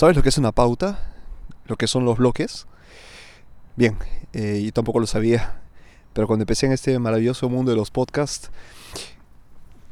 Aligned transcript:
¿Sabes 0.00 0.16
lo 0.16 0.22
que 0.22 0.30
es 0.30 0.38
una 0.38 0.50
pauta? 0.50 0.98
¿Lo 1.66 1.76
que 1.76 1.86
son 1.86 2.06
los 2.06 2.16
bloques? 2.16 2.66
Bien, 3.76 3.98
eh, 4.32 4.62
yo 4.64 4.72
tampoco 4.72 4.98
lo 4.98 5.06
sabía, 5.06 5.60
pero 6.14 6.26
cuando 6.26 6.44
empecé 6.44 6.64
en 6.64 6.72
este 6.72 6.98
maravilloso 6.98 7.50
mundo 7.50 7.70
de 7.70 7.76
los 7.76 7.90
podcasts, 7.90 8.50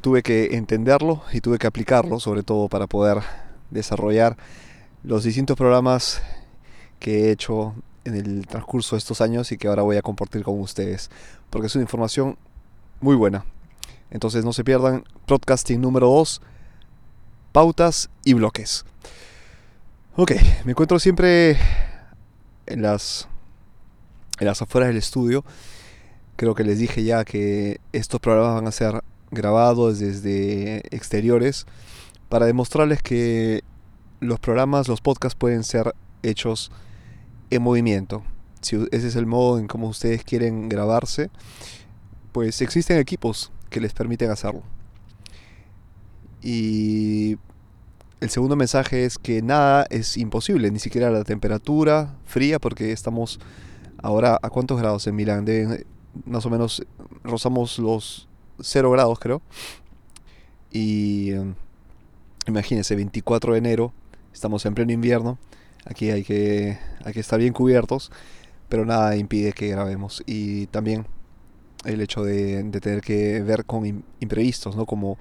tuve 0.01 0.23
que 0.23 0.55
entenderlo 0.55 1.21
y 1.31 1.41
tuve 1.41 1.59
que 1.59 1.67
aplicarlo, 1.67 2.19
sobre 2.19 2.41
todo 2.41 2.69
para 2.69 2.87
poder 2.87 3.19
desarrollar 3.69 4.35
los 5.03 5.25
distintos 5.25 5.55
programas 5.55 6.23
que 6.97 7.25
he 7.25 7.31
hecho 7.31 7.75
en 8.03 8.15
el 8.15 8.47
transcurso 8.47 8.95
de 8.95 9.01
estos 9.01 9.21
años 9.21 9.51
y 9.51 9.59
que 9.59 9.67
ahora 9.67 9.83
voy 9.83 9.97
a 9.97 10.01
compartir 10.01 10.41
con 10.41 10.59
ustedes, 10.59 11.11
porque 11.51 11.67
es 11.67 11.75
una 11.75 11.83
información 11.83 12.35
muy 12.99 13.15
buena. 13.15 13.45
Entonces 14.09 14.43
no 14.43 14.53
se 14.53 14.63
pierdan 14.63 15.03
podcasting 15.27 15.79
número 15.79 16.07
2, 16.09 16.41
pautas 17.51 18.09
y 18.25 18.33
bloques. 18.33 18.85
Ok, 20.15 20.31
me 20.65 20.71
encuentro 20.71 20.99
siempre 20.99 21.55
en 22.65 22.81
las, 22.81 23.27
en 24.39 24.47
las 24.47 24.61
afueras 24.61 24.89
del 24.89 24.97
estudio. 24.97 25.45
Creo 26.35 26.55
que 26.55 26.63
les 26.63 26.79
dije 26.79 27.03
ya 27.03 27.23
que 27.23 27.79
estos 27.93 28.19
programas 28.19 28.55
van 28.55 28.67
a 28.67 28.71
ser 28.71 29.03
grabados 29.31 29.99
desde 29.99 30.79
exteriores 30.93 31.67
para 32.27 32.47
demostrarles 32.47 33.01
que 33.01 33.63
los 34.19 34.39
programas, 34.39 34.87
los 34.87 34.99
podcasts 34.99 35.37
pueden 35.37 35.63
ser 35.63 35.93
hechos 36.23 36.71
en 37.49 37.61
movimiento. 37.61 38.23
Si 38.61 38.75
ese 38.91 39.07
es 39.07 39.15
el 39.15 39.25
modo 39.25 39.59
en 39.59 39.67
cómo 39.67 39.87
ustedes 39.87 40.23
quieren 40.23 40.69
grabarse, 40.69 41.29
pues 42.31 42.61
existen 42.61 42.97
equipos 42.97 43.51
que 43.69 43.79
les 43.79 43.93
permiten 43.93 44.31
hacerlo. 44.31 44.63
Y 46.41 47.37
el 48.21 48.29
segundo 48.29 48.55
mensaje 48.55 49.05
es 49.05 49.17
que 49.17 49.41
nada 49.41 49.85
es 49.89 50.17
imposible, 50.17 50.71
ni 50.71 50.79
siquiera 50.79 51.09
la 51.09 51.23
temperatura 51.23 52.17
fría, 52.25 52.59
porque 52.59 52.91
estamos 52.91 53.39
ahora 53.97 54.37
a 54.41 54.49
cuántos 54.49 54.79
grados 54.79 55.07
en 55.07 55.15
Milán. 55.15 55.45
Más 56.25 56.45
o 56.45 56.49
menos 56.49 56.85
rozamos 57.23 57.79
los 57.79 58.27
0 58.59 58.91
grados, 58.91 59.19
creo. 59.19 59.41
Y 60.71 61.31
um, 61.33 61.55
imagínense, 62.45 62.95
24 62.95 63.53
de 63.53 63.59
enero, 63.59 63.93
estamos 64.33 64.65
en 64.65 64.75
pleno 64.75 64.91
invierno. 64.91 65.37
Aquí 65.85 66.09
hay 66.09 66.23
que, 66.23 66.77
hay 67.05 67.13
que 67.13 67.21
estar 67.21 67.39
bien 67.39 67.53
cubiertos, 67.53 68.11
pero 68.67 68.85
nada 68.85 69.15
impide 69.15 69.53
que 69.53 69.69
grabemos. 69.69 70.23
Y 70.25 70.67
también 70.67 71.07
el 71.85 72.01
hecho 72.01 72.23
de, 72.23 72.63
de 72.63 72.81
tener 72.81 72.99
que 73.01 73.41
ver 73.41 73.63
con 73.63 74.03
imprevistos, 74.19 74.75
¿no? 74.75 74.85
Como 74.85 75.17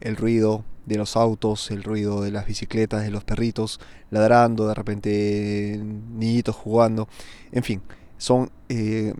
el 0.00 0.16
ruido 0.16 0.64
de 0.90 0.98
los 0.98 1.16
autos, 1.16 1.70
el 1.70 1.84
ruido 1.84 2.20
de 2.20 2.32
las 2.32 2.46
bicicletas, 2.46 3.04
de 3.04 3.10
los 3.12 3.22
perritos 3.22 3.78
ladrando, 4.10 4.66
de 4.66 4.74
repente 4.74 5.80
niñitos 5.80 6.56
jugando, 6.56 7.08
en 7.52 7.62
fin, 7.62 7.80
son 8.18 8.50
eh, 8.68 9.14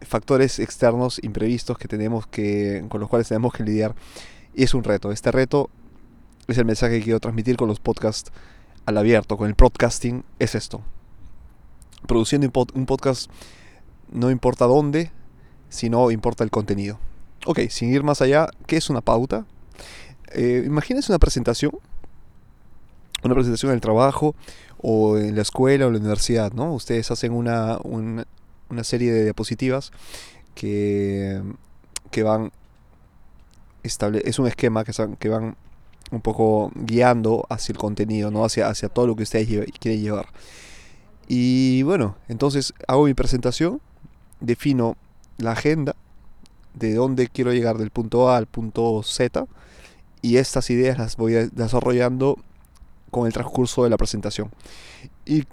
factores 0.00 0.58
externos 0.58 1.20
imprevistos 1.22 1.78
que 1.78 1.86
tenemos 1.86 2.26
que, 2.26 2.84
con 2.88 3.00
los 3.00 3.08
cuales 3.08 3.28
tenemos 3.28 3.52
que 3.52 3.62
lidiar 3.62 3.94
y 4.54 4.64
es 4.64 4.74
un 4.74 4.82
reto. 4.82 5.12
Este 5.12 5.30
reto 5.30 5.70
es 6.48 6.58
el 6.58 6.64
mensaje 6.64 6.98
que 6.98 7.04
quiero 7.04 7.20
transmitir 7.20 7.56
con 7.56 7.68
los 7.68 7.78
podcasts 7.78 8.32
al 8.84 8.98
abierto, 8.98 9.36
con 9.36 9.48
el 9.48 9.54
podcasting, 9.54 10.24
es 10.40 10.56
esto. 10.56 10.82
Produciendo 12.08 12.50
un 12.74 12.86
podcast 12.86 13.30
no 14.10 14.30
importa 14.30 14.66
dónde, 14.66 15.12
sino 15.68 16.10
importa 16.10 16.42
el 16.42 16.50
contenido. 16.50 16.98
Ok, 17.46 17.60
sin 17.70 17.94
ir 17.94 18.02
más 18.02 18.20
allá, 18.20 18.48
¿qué 18.66 18.76
es 18.76 18.90
una 18.90 19.00
pauta? 19.00 19.46
Eh, 20.32 20.62
imagínense 20.66 21.12
una 21.12 21.18
presentación, 21.18 21.72
una 23.22 23.34
presentación 23.34 23.70
en 23.70 23.76
el 23.76 23.80
trabajo 23.80 24.34
o 24.78 25.18
en 25.18 25.36
la 25.36 25.42
escuela 25.42 25.84
o 25.84 25.88
en 25.88 25.94
la 25.94 26.00
universidad, 26.00 26.52
¿no? 26.52 26.72
Ustedes 26.72 27.10
hacen 27.10 27.32
una, 27.32 27.78
una, 27.82 28.24
serie 28.82 29.12
de 29.12 29.22
diapositivas 29.24 29.92
que, 30.54 31.40
que 32.10 32.22
van 32.22 32.50
estable 33.84 34.22
es 34.24 34.38
un 34.38 34.48
esquema 34.48 34.84
que, 34.84 34.92
que 35.18 35.28
van 35.28 35.56
un 36.10 36.20
poco 36.20 36.70
guiando 36.74 37.46
hacia 37.48 37.72
el 37.72 37.78
contenido, 37.78 38.30
¿no? 38.30 38.44
hacia, 38.44 38.68
hacia 38.68 38.88
todo 38.88 39.06
lo 39.06 39.16
que 39.16 39.22
ustedes 39.22 39.46
quieren 39.78 40.02
llevar. 40.02 40.26
Y 41.28 41.82
bueno, 41.82 42.16
entonces 42.28 42.74
hago 42.86 43.04
mi 43.04 43.14
presentación, 43.14 43.80
defino 44.40 44.96
la 45.38 45.52
agenda, 45.52 45.96
de 46.74 46.94
dónde 46.94 47.28
quiero 47.28 47.52
llegar 47.52 47.78
del 47.78 47.90
punto 47.90 48.30
A 48.30 48.36
al 48.36 48.46
punto 48.46 49.02
Z, 49.02 49.46
y 50.24 50.38
estas 50.38 50.70
ideas 50.70 50.96
las 50.96 51.18
voy 51.18 51.34
desarrollando 51.52 52.38
con 53.10 53.26
el 53.26 53.34
transcurso 53.34 53.84
de 53.84 53.90
la 53.90 53.98
presentación. 53.98 54.50
Y 55.26 55.44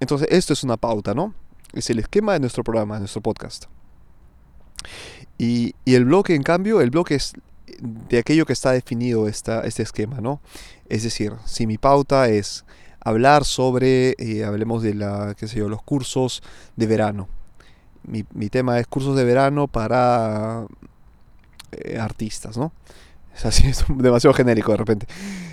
entonces 0.00 0.28
esto 0.30 0.52
es 0.52 0.62
una 0.64 0.76
pauta, 0.76 1.14
¿no? 1.14 1.32
Es 1.72 1.88
el 1.88 1.98
esquema 1.98 2.34
de 2.34 2.40
nuestro 2.40 2.62
programa, 2.62 2.96
de 2.96 3.00
nuestro 3.00 3.22
podcast. 3.22 3.64
Y, 5.38 5.74
y 5.86 5.94
el 5.94 6.04
bloque, 6.04 6.34
en 6.34 6.42
cambio, 6.42 6.82
el 6.82 6.90
bloque 6.90 7.14
es 7.14 7.32
de 7.80 8.18
aquello 8.18 8.44
que 8.44 8.52
está 8.52 8.72
definido 8.72 9.28
esta, 9.28 9.62
este 9.62 9.82
esquema, 9.82 10.20
¿no? 10.20 10.42
Es 10.90 11.04
decir, 11.04 11.32
si 11.46 11.66
mi 11.66 11.78
pauta 11.78 12.28
es 12.28 12.66
hablar 13.00 13.46
sobre, 13.46 14.14
eh, 14.18 14.44
hablemos 14.44 14.82
de 14.82 14.92
la, 14.92 15.36
qué 15.38 15.48
sé 15.48 15.56
yo, 15.56 15.70
los 15.70 15.82
cursos 15.82 16.42
de 16.76 16.86
verano. 16.86 17.28
Mi, 18.02 18.26
mi 18.34 18.50
tema 18.50 18.78
es 18.78 18.86
cursos 18.86 19.16
de 19.16 19.24
verano 19.24 19.68
para 19.68 20.66
eh, 21.72 21.98
artistas, 21.98 22.58
¿no? 22.58 22.72
Es 23.38 23.46
así, 23.46 23.68
es 23.68 23.84
demasiado 23.96 24.34
genérico 24.34 24.72
de 24.72 24.78
repente. 24.78 25.06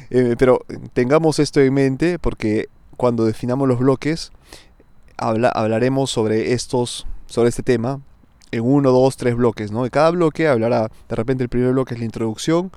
Eh, 0.09 0.35
pero 0.37 0.61
tengamos 0.93 1.39
esto 1.39 1.61
en 1.61 1.73
mente 1.73 2.19
porque 2.19 2.67
cuando 2.97 3.25
definamos 3.25 3.67
los 3.67 3.79
bloques, 3.79 4.31
habla, 5.17 5.49
hablaremos 5.49 6.09
sobre 6.11 6.53
estos, 6.53 7.05
sobre 7.27 7.49
este 7.49 7.63
tema 7.63 8.01
en 8.51 8.61
uno, 8.61 8.91
dos, 8.91 9.17
tres 9.17 9.35
bloques, 9.35 9.71
¿no? 9.71 9.83
De 9.83 9.89
cada 9.89 10.11
bloque 10.11 10.47
hablará, 10.47 10.89
de 11.09 11.15
repente 11.15 11.43
el 11.43 11.49
primer 11.49 11.71
bloque 11.71 11.93
es 11.93 11.99
la 11.99 12.05
introducción, 12.05 12.71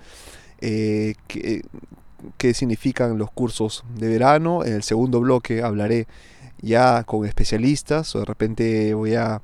eh, 0.61 1.15
qué 2.37 2.55
significan 2.55 3.17
los 3.17 3.31
cursos 3.31 3.85
de 3.95 4.09
verano, 4.09 4.65
en 4.65 4.73
el 4.73 4.83
segundo 4.83 5.21
bloque 5.21 5.63
hablaré 5.63 6.09
ya 6.61 7.05
con 7.05 7.27
especialistas, 7.27 8.17
o 8.17 8.21
de 8.21 8.25
repente 8.25 8.95
voy 8.95 9.15
a 9.15 9.41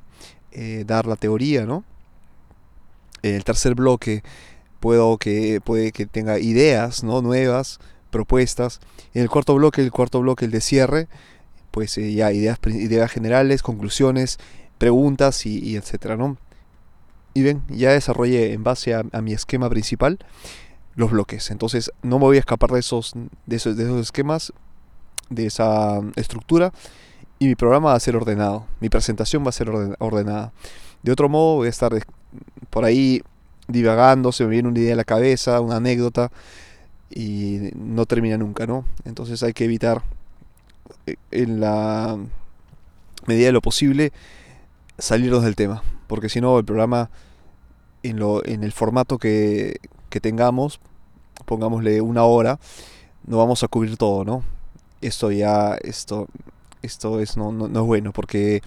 eh, 0.51 0.83
dar 0.85 1.07
la 1.07 1.15
teoría, 1.15 1.67
¿no? 1.67 1.85
El 3.23 3.45
tercer 3.45 3.75
bloque 3.75 4.25
puedo 4.85 5.17
que, 5.17 5.63
puede 5.65 5.93
que 5.93 6.05
tenga 6.05 6.39
ideas 6.39 7.05
¿no? 7.05 7.23
nuevas, 7.23 7.81
propuestas. 8.11 8.81
En 9.15 9.23
el 9.23 9.31
cuarto 9.31 9.55
bloque, 9.55 9.81
el 9.81 9.91
cuarto 9.91 10.21
bloque, 10.21 10.45
el 10.45 10.51
de 10.51 10.61
cierre, 10.61 11.09
pues 11.71 11.97
eh, 11.97 12.13
ya 12.13 12.31
ideas, 12.33 12.59
ideas 12.67 13.11
generales, 13.11 13.63
conclusiones, 13.63 14.39
preguntas 14.77 15.47
y, 15.47 15.77
etcétera, 15.77 16.19
¿no? 16.19 16.37
Y 17.33 17.41
ven, 17.45 17.63
ya 17.71 17.93
desarrollé 17.93 18.53
en 18.53 18.63
base 18.63 18.93
a, 18.93 19.05
mi 19.23 19.33
esquema 19.33 19.71
principal 19.71 20.19
los 20.97 21.13
bloques. 21.13 21.51
Entonces 21.51 21.91
no 22.03 22.19
me 22.19 22.27
voy 22.27 22.37
a 22.37 22.41
escapar 22.41 22.71
de 22.71 22.81
esos, 22.81 23.15
de 23.47 23.57
esos, 23.57 23.79
de 23.79 23.85
esos 23.85 24.03
esquemas, 24.03 24.53
de 25.31 25.47
esa 25.47 26.03
estructura. 26.17 26.75
Y 27.39 27.47
mi 27.47 27.55
programa 27.55 27.89
va 27.89 27.95
a 27.95 28.01
ser 28.01 28.17
ordenado. 28.17 28.67
Mi 28.81 28.91
presentación 28.91 29.47
va 29.47 29.49
a 29.49 29.53
ser 29.53 29.71
ordenada. 29.99 30.53
De 31.03 31.11
otro 31.11 31.31
modo 31.31 31.55
voy 31.55 31.69
a 31.69 31.71
estar 31.71 31.91
por 32.69 32.85
ahí 32.85 33.23
divagando, 33.69 34.33
se 34.33 34.45
me 34.45 34.51
viene 34.51 34.69
una 34.69 34.79
idea 34.79 34.95
a 34.95 34.97
la 34.97 35.05
cabeza, 35.05 35.61
una 35.61 35.77
anécdota, 35.77 36.31
y 37.11 37.71
no 37.75 38.07
termina 38.07 38.37
nunca, 38.37 38.67
¿no? 38.67 38.85
Entonces 39.05 39.43
hay 39.43 39.53
que 39.53 39.65
evitar, 39.65 40.03
eh, 41.07 41.17
en 41.31 41.61
la 41.61 42.19
medida 43.27 43.47
de 43.47 43.53
lo 43.53 43.63
posible, 43.63 44.13
salirnos 44.99 45.43
del 45.43 45.57
tema, 45.57 45.83
porque 46.07 46.29
si 46.29 46.41
no, 46.41 46.59
el 46.59 46.65
programa, 46.65 47.11
en, 48.03 48.19
lo, 48.19 48.45
en 48.45 48.65
el 48.65 48.73
formato 48.73 49.19
que, 49.19 49.79
que 50.11 50.21
tengamos, 50.21 50.81
pongámosle 51.47 52.01
una 52.01 52.25
hora, 52.25 52.59
no 53.27 53.39
vamos 53.39 53.63
a 53.63 53.69
cubrir 53.69 53.97
todo, 53.97 54.25
¿no? 54.25 54.45
Esto 55.01 55.31
ya, 55.31 55.77
esto, 55.83 56.29
esto 56.83 57.21
es, 57.21 57.37
no, 57.37 57.53
no, 57.53 57.69
no 57.69 57.81
es 57.81 57.87
bueno, 57.87 58.13
porque 58.13 58.63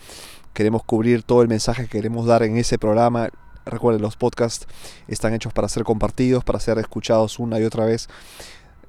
queremos 0.54 0.84
cubrir 0.84 1.24
todo 1.24 1.42
el 1.42 1.48
mensaje 1.48 1.84
que 1.84 1.90
queremos 1.90 2.26
dar 2.26 2.44
en 2.44 2.58
ese 2.58 2.80
programa, 2.80 3.30
Recuerden, 3.70 4.02
los 4.02 4.16
podcasts 4.16 4.68
están 5.08 5.34
hechos 5.34 5.54
para 5.54 5.70
ser 5.70 5.84
compartidos, 5.84 6.44
para 6.44 6.60
ser 6.60 6.78
escuchados 6.80 7.40
una 7.40 7.60
y 7.60 7.64
otra 7.64 7.86
vez. 7.86 8.08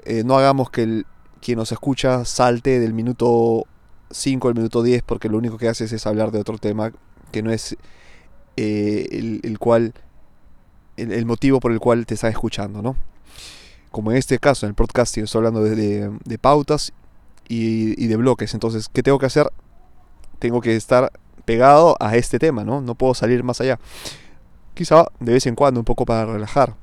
Eh, 0.04 0.22
no 0.24 0.38
hagamos 0.38 0.70
que 0.70 0.82
el, 0.82 1.06
quien 1.40 1.58
nos 1.58 1.72
escucha 1.72 2.24
salte 2.24 2.80
del 2.80 2.92
minuto 2.92 3.66
5 4.10 4.48
al 4.48 4.54
minuto 4.54 4.82
10 4.82 5.02
porque 5.02 5.28
lo 5.28 5.38
único 5.38 5.58
que 5.58 5.68
haces 5.68 5.92
es 5.92 6.06
hablar 6.06 6.30
de 6.30 6.40
otro 6.40 6.58
tema 6.58 6.92
que 7.30 7.42
no 7.42 7.50
es 7.50 7.76
eh, 8.56 9.40
el, 9.42 9.58
cual 9.58 9.92
el, 10.96 11.26
motivo 11.26 11.60
por 11.60 11.72
el 11.72 11.78
cual 11.78 12.06
te 12.06 12.14
están 12.14 12.30
escuchando, 12.30 12.82
¿no? 12.82 12.96
Como 13.90 14.10
en 14.10 14.16
este 14.16 14.38
caso, 14.38 14.66
en 14.66 14.70
el 14.70 14.74
podcasting, 14.74 15.24
estoy 15.24 15.38
hablando 15.38 15.62
de, 15.62 16.10
de, 16.24 16.38
pautas 16.38 16.92
y, 17.48 18.02
y, 18.02 18.06
de 18.08 18.16
bloques. 18.16 18.52
Entonces, 18.54 18.88
¿qué 18.92 19.02
tengo 19.02 19.18
que 19.18 19.26
hacer? 19.26 19.48
Tengo 20.38 20.60
que 20.60 20.76
estar 20.76 21.12
pegado 21.44 21.96
a 22.00 22.16
este 22.16 22.38
tema, 22.38 22.64
¿no? 22.64 22.80
No 22.80 22.94
puedo 22.94 23.14
salir 23.14 23.42
más 23.44 23.60
allá. 23.60 23.78
Quizá 24.78 25.06
de 25.18 25.32
vez 25.32 25.44
en 25.48 25.56
cuando 25.56 25.80
un 25.80 25.84
poco 25.84 26.06
para 26.06 26.24
relajar. 26.24 26.76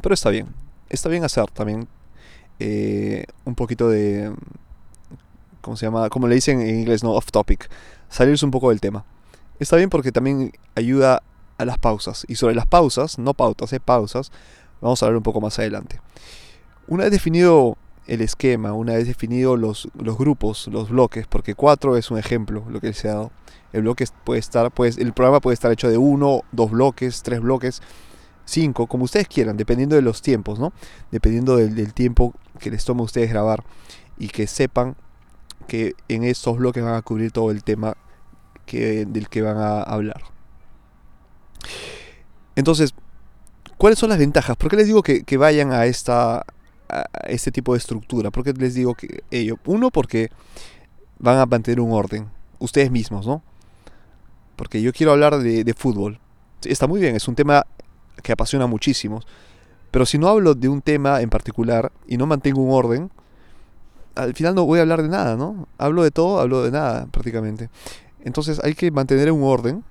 Pero 0.00 0.14
está 0.14 0.30
bien. 0.30 0.46
Está 0.88 1.08
bien 1.08 1.24
hacer 1.24 1.50
también 1.50 1.88
eh, 2.60 3.24
un 3.44 3.56
poquito 3.56 3.88
de, 3.88 4.32
como 5.60 5.76
se 5.76 5.86
llama, 5.86 6.08
como 6.08 6.28
le 6.28 6.36
dicen 6.36 6.60
en 6.60 6.78
inglés, 6.78 7.02
no 7.02 7.10
off 7.10 7.32
topic, 7.32 7.68
salirse 8.08 8.44
un 8.44 8.52
poco 8.52 8.68
del 8.68 8.80
tema. 8.80 9.04
Está 9.58 9.74
bien 9.74 9.90
porque 9.90 10.12
también 10.12 10.52
ayuda 10.76 11.24
a 11.58 11.64
las 11.64 11.78
pausas. 11.78 12.24
Y 12.28 12.36
sobre 12.36 12.54
las 12.54 12.66
pausas, 12.66 13.18
no 13.18 13.34
pautas, 13.34 13.72
eh, 13.72 13.80
pausas, 13.80 14.30
vamos 14.80 15.02
a 15.02 15.06
hablar 15.06 15.16
un 15.16 15.24
poco 15.24 15.40
más 15.40 15.58
adelante. 15.58 16.00
Una 16.86 17.02
vez 17.02 17.10
definido 17.10 17.76
el 18.06 18.20
esquema, 18.20 18.72
una 18.72 18.94
vez 18.94 19.06
definido 19.06 19.56
los, 19.56 19.88
los 19.98 20.18
grupos, 20.18 20.68
los 20.68 20.90
bloques, 20.90 21.26
porque 21.26 21.54
cuatro 21.54 21.96
es 21.96 22.10
un 22.10 22.18
ejemplo, 22.18 22.64
lo 22.68 22.80
que 22.80 22.92
se 22.92 23.08
ha 23.08 23.14
dado. 23.14 23.32
El 23.72 23.82
bloque 23.82 24.06
puede 24.24 24.40
estar, 24.40 24.70
pues, 24.70 24.98
el 24.98 25.12
programa 25.12 25.40
puede 25.40 25.54
estar 25.54 25.72
hecho 25.72 25.88
de 25.88 25.98
uno, 25.98 26.42
dos 26.52 26.70
bloques, 26.70 27.22
tres 27.22 27.40
bloques, 27.40 27.82
cinco, 28.44 28.86
como 28.86 29.04
ustedes 29.04 29.26
quieran, 29.26 29.56
dependiendo 29.56 29.96
de 29.96 30.02
los 30.02 30.22
tiempos, 30.22 30.58
¿no? 30.58 30.72
Dependiendo 31.10 31.56
del, 31.56 31.74
del 31.74 31.94
tiempo 31.94 32.34
que 32.58 32.70
les 32.70 32.84
tome 32.84 33.00
a 33.00 33.04
ustedes 33.04 33.30
grabar 33.30 33.64
y 34.18 34.28
que 34.28 34.46
sepan 34.46 34.96
que 35.66 35.94
en 36.08 36.24
estos 36.24 36.56
bloques 36.56 36.84
van 36.84 36.94
a 36.94 37.02
cubrir 37.02 37.32
todo 37.32 37.50
el 37.50 37.64
tema 37.64 37.96
que, 38.66 39.06
del 39.06 39.28
que 39.28 39.42
van 39.42 39.56
a 39.56 39.82
hablar. 39.82 40.22
Entonces, 42.54 42.94
¿cuáles 43.78 43.98
son 43.98 44.10
las 44.10 44.18
ventajas? 44.18 44.56
¿Por 44.56 44.70
qué 44.70 44.76
les 44.76 44.86
digo 44.86 45.02
que, 45.02 45.24
que 45.24 45.36
vayan 45.36 45.72
a 45.72 45.86
esta 45.86 46.44
a 46.88 47.06
este 47.28 47.50
tipo 47.50 47.72
de 47.72 47.78
estructura? 47.78 48.30
¿Por 48.30 48.44
qué 48.44 48.52
les 48.52 48.74
digo 48.74 48.94
que 48.94 49.22
ello? 49.30 49.58
Uno, 49.66 49.90
porque 49.90 50.30
van 51.18 51.38
a 51.38 51.46
mantener 51.46 51.80
un 51.80 51.92
orden, 51.92 52.28
ustedes 52.58 52.90
mismos, 52.90 53.26
¿no? 53.26 53.42
Porque 54.56 54.82
yo 54.82 54.92
quiero 54.92 55.12
hablar 55.12 55.38
de, 55.38 55.64
de 55.64 55.74
fútbol. 55.74 56.18
Está 56.62 56.86
muy 56.86 57.00
bien, 57.00 57.16
es 57.16 57.26
un 57.28 57.34
tema 57.34 57.66
que 58.22 58.32
apasiona 58.32 58.66
muchísimo. 58.66 59.20
Pero 59.90 60.06
si 60.06 60.18
no 60.18 60.28
hablo 60.28 60.54
de 60.54 60.68
un 60.68 60.82
tema 60.82 61.20
en 61.20 61.30
particular 61.30 61.92
y 62.08 62.16
no 62.16 62.26
mantengo 62.26 62.60
un 62.62 62.72
orden, 62.72 63.10
al 64.14 64.34
final 64.34 64.54
no 64.54 64.64
voy 64.64 64.78
a 64.78 64.82
hablar 64.82 65.02
de 65.02 65.08
nada, 65.08 65.36
¿no? 65.36 65.68
Hablo 65.78 66.02
de 66.02 66.10
todo, 66.10 66.40
hablo 66.40 66.62
de 66.62 66.70
nada 66.70 67.06
prácticamente. 67.06 67.68
Entonces 68.24 68.60
hay 68.64 68.74
que 68.74 68.90
mantener 68.90 69.30
un 69.30 69.42
orden 69.42 69.84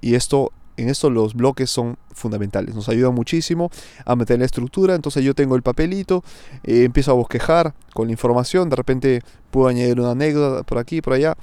y 0.00 0.14
esto 0.14 0.52
en 0.78 0.88
esto 0.88 1.10
los 1.10 1.34
bloques 1.34 1.70
son 1.70 1.98
fundamentales, 2.12 2.74
nos 2.74 2.88
ayudan 2.88 3.14
muchísimo 3.14 3.70
a 4.04 4.16
meter 4.16 4.38
la 4.38 4.44
estructura, 4.44 4.94
entonces 4.94 5.24
yo 5.24 5.34
tengo 5.34 5.56
el 5.56 5.62
papelito, 5.62 6.24
eh, 6.64 6.84
empiezo 6.84 7.10
a 7.10 7.14
bosquejar 7.14 7.74
con 7.94 8.06
la 8.06 8.12
información, 8.12 8.70
de 8.70 8.76
repente 8.76 9.22
puedo 9.50 9.68
añadir 9.68 10.00
una 10.00 10.12
anécdota 10.12 10.62
por 10.62 10.78
aquí, 10.78 11.00
por 11.00 11.14
allá, 11.14 11.36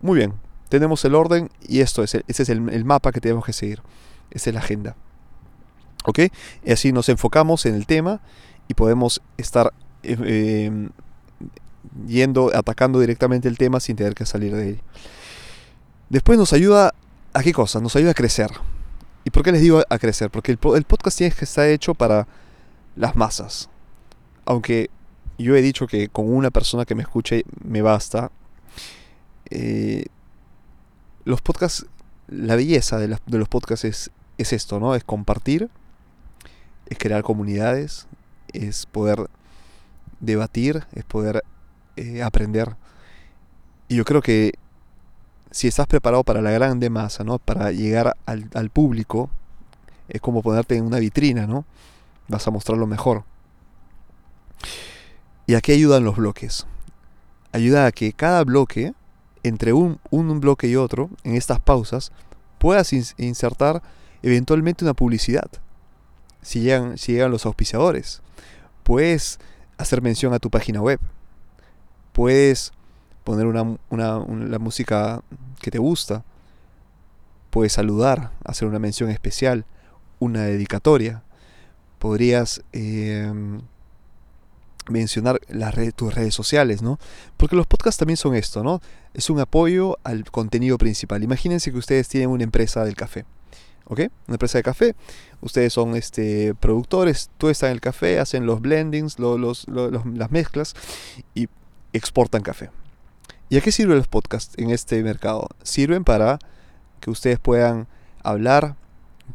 muy 0.00 0.18
bien, 0.18 0.34
tenemos 0.68 1.04
el 1.04 1.14
orden 1.14 1.50
y 1.66 1.80
esto 1.80 2.02
es, 2.02 2.14
ese 2.14 2.42
es 2.42 2.48
el, 2.48 2.68
el 2.70 2.84
mapa 2.84 3.12
que 3.12 3.20
tenemos 3.20 3.44
que 3.44 3.52
seguir, 3.52 3.82
esa 4.30 4.50
es 4.50 4.54
la 4.54 4.60
agenda. 4.60 4.96
¿Ok? 6.04 6.18
Y 6.64 6.72
así 6.72 6.92
nos 6.92 7.08
enfocamos 7.08 7.64
en 7.66 7.76
el 7.76 7.86
tema 7.86 8.20
y 8.66 8.74
podemos 8.74 9.22
estar 9.36 9.72
eh, 10.02 10.16
eh, 10.24 10.88
yendo, 12.06 12.50
atacando 12.54 13.00
directamente 13.00 13.48
el 13.48 13.58
tema 13.58 13.80
sin 13.80 13.96
tener 13.96 14.14
que 14.14 14.26
salir 14.26 14.54
de 14.54 14.70
él. 14.70 14.80
Después 16.08 16.38
nos 16.38 16.52
ayuda 16.52 16.94
a 17.32 17.42
qué 17.42 17.52
cosa? 17.52 17.80
Nos 17.80 17.96
ayuda 17.96 18.12
a 18.12 18.14
crecer. 18.14 18.50
¿Y 19.24 19.30
por 19.30 19.42
qué 19.42 19.52
les 19.52 19.60
digo 19.60 19.82
a 19.88 19.98
crecer? 19.98 20.30
Porque 20.30 20.52
el, 20.52 20.58
podcast 20.58 21.18
tiene 21.18 21.34
que 21.34 21.44
estar 21.44 21.66
hecho 21.68 21.94
para 21.94 22.26
las 22.96 23.16
masas. 23.16 23.68
Aunque 24.44 24.90
yo 25.38 25.54
he 25.56 25.62
dicho 25.62 25.86
que 25.86 26.08
con 26.08 26.32
una 26.32 26.50
persona 26.50 26.84
que 26.84 26.94
me 26.94 27.02
escuche 27.02 27.44
me 27.64 27.82
basta. 27.82 28.30
Eh, 29.50 30.06
los 31.24 31.40
podcasts, 31.40 31.86
la 32.26 32.56
belleza 32.56 32.98
de, 32.98 33.08
los 33.26 33.48
podcasts 33.48 33.84
es, 33.84 34.10
es, 34.38 34.52
esto, 34.52 34.80
¿no? 34.80 34.94
Es 34.94 35.04
compartir, 35.04 35.70
es 36.86 36.98
crear 36.98 37.22
comunidades, 37.22 38.08
es 38.52 38.86
poder 38.86 39.28
debatir, 40.20 40.84
es 40.92 41.04
poder 41.04 41.44
eh, 41.96 42.22
aprender. 42.22 42.76
Y 43.88 43.96
yo 43.96 44.04
creo 44.04 44.22
que 44.22 44.54
si 45.52 45.68
estás 45.68 45.86
preparado 45.86 46.24
para 46.24 46.40
la 46.40 46.50
grande 46.50 46.90
masa, 46.90 47.24
¿no? 47.24 47.38
Para 47.38 47.70
llegar 47.72 48.16
al, 48.26 48.70
público, 48.70 49.30
es 50.08 50.20
como 50.20 50.42
ponerte 50.42 50.76
en 50.76 50.84
una 50.84 50.98
vitrina, 50.98 51.46
¿no? 51.46 51.64
Vas 52.28 52.46
a 52.46 52.50
mostrar 52.50 52.78
lo 52.78 52.86
mejor. 52.86 53.24
¿Y 55.46 55.54
a 55.54 55.60
qué 55.60 55.72
ayudan 55.72 56.04
los 56.04 56.16
bloques? 56.16 56.66
Ayuda 57.52 57.86
a 57.86 57.92
que 57.92 58.12
cada 58.14 58.42
bloque, 58.44 58.94
entre 59.42 59.74
un, 59.74 60.00
un 60.10 60.40
bloque 60.40 60.68
y 60.68 60.76
otro, 60.76 61.10
en 61.22 61.36
estas 61.36 61.60
pausas, 61.60 62.12
puedas 62.58 62.92
insertar 62.92 63.82
eventualmente 64.22 64.84
una 64.84 64.94
publicidad. 64.94 65.50
Si 66.40 66.60
llegan, 66.60 66.96
si 66.96 67.12
llegan 67.12 67.30
los 67.30 67.44
auspiciadores. 67.44 68.22
Puedes 68.84 69.38
hacer 69.76 70.00
mención 70.00 70.32
a 70.32 70.38
tu 70.38 70.48
página 70.48 70.80
web. 70.80 70.98
Puedes 72.12 72.72
poner 73.24 73.46
una, 73.46 73.62
una, 73.90 74.18
una, 74.18 74.46
la 74.46 74.58
música 74.58 75.22
que 75.60 75.70
te 75.70 75.78
gusta. 75.78 76.24
Puedes 77.50 77.72
saludar, 77.72 78.30
hacer 78.44 78.66
una 78.66 78.78
mención 78.78 79.10
especial, 79.10 79.64
una 80.18 80.42
dedicatoria. 80.44 81.22
Podrías 81.98 82.62
eh, 82.72 83.32
mencionar 84.88 85.40
las 85.48 85.74
tus 85.94 86.14
redes 86.14 86.34
sociales, 86.34 86.82
¿no? 86.82 86.98
Porque 87.36 87.56
los 87.56 87.66
podcasts 87.66 87.98
también 87.98 88.16
son 88.16 88.34
esto, 88.34 88.62
¿no? 88.62 88.80
Es 89.14 89.30
un 89.30 89.38
apoyo 89.38 89.98
al 90.02 90.24
contenido 90.30 90.78
principal. 90.78 91.22
Imagínense 91.22 91.70
que 91.70 91.78
ustedes 91.78 92.08
tienen 92.08 92.30
una 92.30 92.44
empresa 92.44 92.84
del 92.84 92.96
café. 92.96 93.24
¿ok? 93.86 94.00
Una 94.26 94.34
empresa 94.34 94.58
de 94.58 94.62
café. 94.62 94.94
Ustedes 95.40 95.72
son 95.72 95.96
este, 95.96 96.54
productores, 96.54 97.30
tú 97.38 97.48
estás 97.48 97.68
en 97.68 97.74
el 97.74 97.80
café, 97.80 98.18
hacen 98.18 98.46
los 98.46 98.60
blendings, 98.60 99.18
los, 99.18 99.38
los, 99.38 99.68
los, 99.68 100.06
las 100.06 100.30
mezclas 100.30 100.74
y 101.34 101.48
exportan 101.92 102.42
café. 102.42 102.70
¿Y 103.52 103.58
a 103.58 103.60
qué 103.60 103.70
sirven 103.70 103.98
los 103.98 104.08
podcasts 104.08 104.54
en 104.56 104.70
este 104.70 105.02
mercado? 105.02 105.46
Sirven 105.62 106.04
para 106.04 106.38
que 107.00 107.10
ustedes 107.10 107.38
puedan 107.38 107.86
hablar 108.22 108.76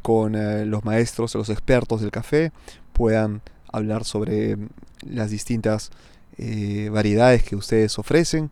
con 0.01 0.33
eh, 0.33 0.65
los 0.65 0.83
maestros, 0.83 1.35
los 1.35 1.49
expertos 1.49 2.01
del 2.01 2.09
café, 2.09 2.51
puedan 2.93 3.43
hablar 3.71 4.05
sobre 4.05 4.57
las 5.01 5.29
distintas 5.29 5.91
eh, 6.39 6.89
variedades 6.91 7.43
que 7.43 7.55
ustedes 7.55 7.99
ofrecen. 7.99 8.49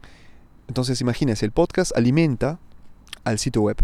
Entonces 0.68 1.02
imagínense, 1.02 1.48
el 1.48 1.52
podcast 1.52 1.98
alimenta 1.98 2.60
al 3.24 3.40
sitio 3.40 3.64
web. 3.64 3.78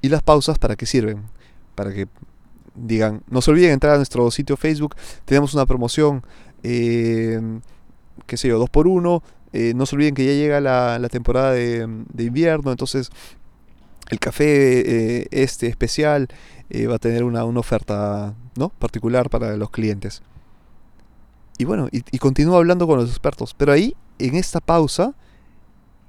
¿Y 0.00 0.08
las 0.08 0.22
pausas 0.22 0.58
para 0.58 0.74
qué 0.74 0.86
sirven? 0.86 1.24
Para 1.74 1.92
que 1.92 2.08
digan, 2.74 3.24
no 3.28 3.42
se 3.42 3.50
olviden 3.50 3.72
entrar 3.72 3.92
a 3.92 3.96
nuestro 3.98 4.30
sitio 4.30 4.56
Facebook, 4.56 4.96
tenemos 5.26 5.52
una 5.52 5.66
promoción, 5.66 6.24
eh, 6.62 7.42
qué 8.24 8.38
sé 8.38 8.48
yo, 8.48 8.58
2 8.58 8.70
por 8.70 8.86
1 8.86 9.22
eh, 9.52 9.72
no 9.74 9.86
se 9.86 9.96
olviden 9.96 10.14
que 10.14 10.24
ya 10.24 10.32
llega 10.32 10.60
la, 10.60 10.98
la 10.98 11.08
temporada 11.08 11.52
de, 11.52 11.86
de, 12.12 12.24
invierno, 12.24 12.70
entonces 12.70 13.10
el 14.10 14.18
café 14.18 15.20
eh, 15.20 15.28
este 15.32 15.66
especial 15.66 16.28
eh, 16.68 16.86
va 16.86 16.96
a 16.96 16.98
tener 16.98 17.24
una, 17.24 17.44
una, 17.44 17.60
oferta 17.60 18.34
¿no? 18.56 18.68
particular 18.68 19.28
para 19.28 19.56
los 19.56 19.70
clientes. 19.70 20.22
Y 21.58 21.64
bueno, 21.64 21.88
y, 21.90 22.02
y 22.12 22.18
continúo 22.18 22.56
hablando 22.56 22.86
con 22.86 22.98
los 22.98 23.10
expertos, 23.10 23.54
pero 23.54 23.72
ahí, 23.72 23.94
en 24.18 24.36
esta 24.36 24.60
pausa, 24.60 25.14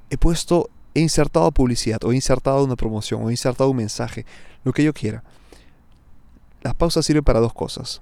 he 0.09 0.17
puesto, 0.17 0.69
he 0.93 1.01
insertado 1.01 1.51
publicidad, 1.51 2.03
o 2.03 2.11
he 2.11 2.15
insertado 2.15 2.63
una 2.63 2.75
promoción, 2.75 3.23
o 3.23 3.29
he 3.29 3.33
insertado 3.33 3.71
un 3.71 3.77
mensaje, 3.77 4.25
lo 4.63 4.71
que 4.71 4.83
yo 4.83 4.93
quiera. 4.93 5.23
Las 6.61 6.75
pausas 6.75 7.05
sirven 7.05 7.23
para 7.23 7.39
dos 7.39 7.53
cosas. 7.53 8.01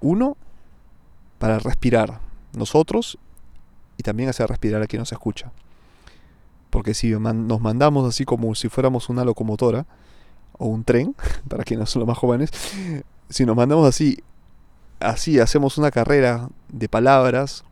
Uno, 0.00 0.36
para 1.38 1.58
respirar 1.60 2.20
nosotros 2.52 3.18
y 3.96 4.02
también 4.02 4.28
hacer 4.28 4.48
respirar 4.48 4.82
a 4.82 4.86
quien 4.86 5.00
nos 5.00 5.12
escucha. 5.12 5.52
Porque 6.70 6.94
si 6.94 7.10
nos 7.10 7.60
mandamos 7.60 8.08
así 8.08 8.24
como 8.24 8.54
si 8.54 8.68
fuéramos 8.68 9.08
una 9.08 9.24
locomotora 9.24 9.86
o 10.58 10.66
un 10.66 10.84
tren, 10.84 11.14
para 11.48 11.64
quienes 11.64 11.90
son 11.90 12.00
los 12.00 12.06
más 12.06 12.18
jóvenes, 12.18 12.50
si 13.28 13.44
nos 13.44 13.56
mandamos 13.56 13.86
así, 13.86 14.22
así 15.00 15.38
hacemos 15.38 15.78
una 15.78 15.90
carrera 15.90 16.48
de 16.68 16.88
palabras, 16.88 17.64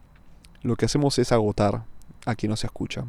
lo 0.62 0.76
que 0.76 0.84
hacemos 0.84 1.18
es 1.18 1.32
agotar 1.32 1.84
a 2.26 2.34
quien 2.34 2.50
nos 2.50 2.64
escucha. 2.64 3.04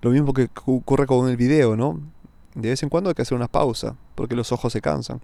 Lo 0.00 0.10
mismo 0.10 0.32
que 0.32 0.48
ocurre 0.66 1.06
con 1.06 1.28
el 1.28 1.36
video, 1.36 1.76
¿no? 1.76 2.00
De 2.54 2.70
vez 2.70 2.82
en 2.82 2.88
cuando 2.88 3.10
hay 3.10 3.14
que 3.14 3.22
hacer 3.22 3.36
una 3.36 3.48
pausa, 3.48 3.96
porque 4.14 4.36
los 4.36 4.52
ojos 4.52 4.72
se 4.72 4.80
cansan. 4.80 5.20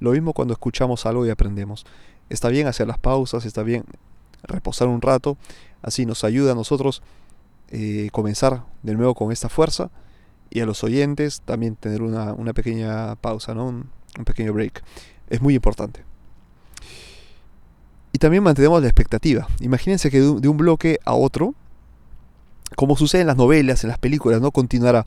Lo 0.00 0.12
mismo 0.12 0.32
cuando 0.32 0.54
escuchamos 0.54 1.04
algo 1.06 1.26
y 1.26 1.30
aprendemos. 1.30 1.84
Está 2.30 2.48
bien 2.48 2.66
hacer 2.66 2.86
las 2.86 2.98
pausas, 2.98 3.44
está 3.44 3.62
bien 3.62 3.84
reposar 4.46 4.88
un 4.88 5.02
rato, 5.02 5.36
así 5.82 6.06
nos 6.06 6.24
ayuda 6.24 6.52
a 6.52 6.54
nosotros 6.54 7.02
eh, 7.70 8.08
comenzar 8.12 8.64
de 8.82 8.94
nuevo 8.94 9.14
con 9.14 9.32
esta 9.32 9.48
fuerza 9.48 9.90
y 10.50 10.60
a 10.60 10.66
los 10.66 10.84
oyentes 10.84 11.42
también 11.44 11.76
tener 11.76 12.02
una, 12.02 12.52
pequeña 12.52 13.16
pausa, 13.16 13.54
¿no? 13.54 13.66
un, 13.66 13.90
un 14.18 14.24
pequeño 14.24 14.52
break. 14.52 14.82
Es 15.28 15.40
muy 15.40 15.54
importante. 15.54 16.04
Y 18.14 18.18
también 18.18 18.44
mantenemos 18.44 18.80
la 18.80 18.86
expectativa. 18.86 19.48
Imagínense 19.58 20.08
que 20.08 20.20
de 20.20 20.48
un, 20.48 20.56
bloque 20.56 21.00
a 21.04 21.14
otro, 21.14 21.52
como 22.76 22.96
sucede 22.96 23.22
en 23.22 23.26
las 23.26 23.36
novelas, 23.36 23.82
en 23.82 23.88
las 23.88 23.98
películas, 23.98 24.40
no 24.40 24.52
continuará. 24.52 25.04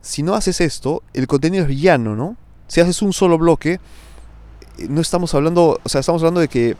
Si 0.00 0.22
no 0.22 0.34
haces 0.34 0.62
esto, 0.62 1.02
el 1.12 1.26
contenido 1.26 1.64
es 1.64 1.68
villano, 1.68 2.16
¿no? 2.16 2.38
Si 2.66 2.80
haces 2.80 3.02
un 3.02 3.12
solo 3.12 3.36
bloque, 3.36 3.78
no 4.88 5.02
estamos 5.02 5.34
hablando, 5.34 5.80
o 5.82 5.88
sea, 5.90 6.00
estamos 6.00 6.22
hablando 6.22 6.40
de 6.40 6.48
que 6.48 6.76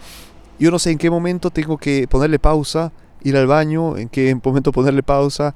yo 0.58 0.70
no 0.70 0.78
sé 0.78 0.90
en 0.90 0.98
qué 0.98 1.10
momento 1.10 1.50
tengo 1.50 1.78
que 1.78 2.06
ponerle 2.08 2.38
pausa, 2.38 2.92
ir 3.22 3.36
al 3.36 3.46
baño, 3.46 3.96
en 3.96 4.08
qué 4.08 4.34
momento 4.42 4.72
ponerle 4.72 5.02
pausa, 5.02 5.54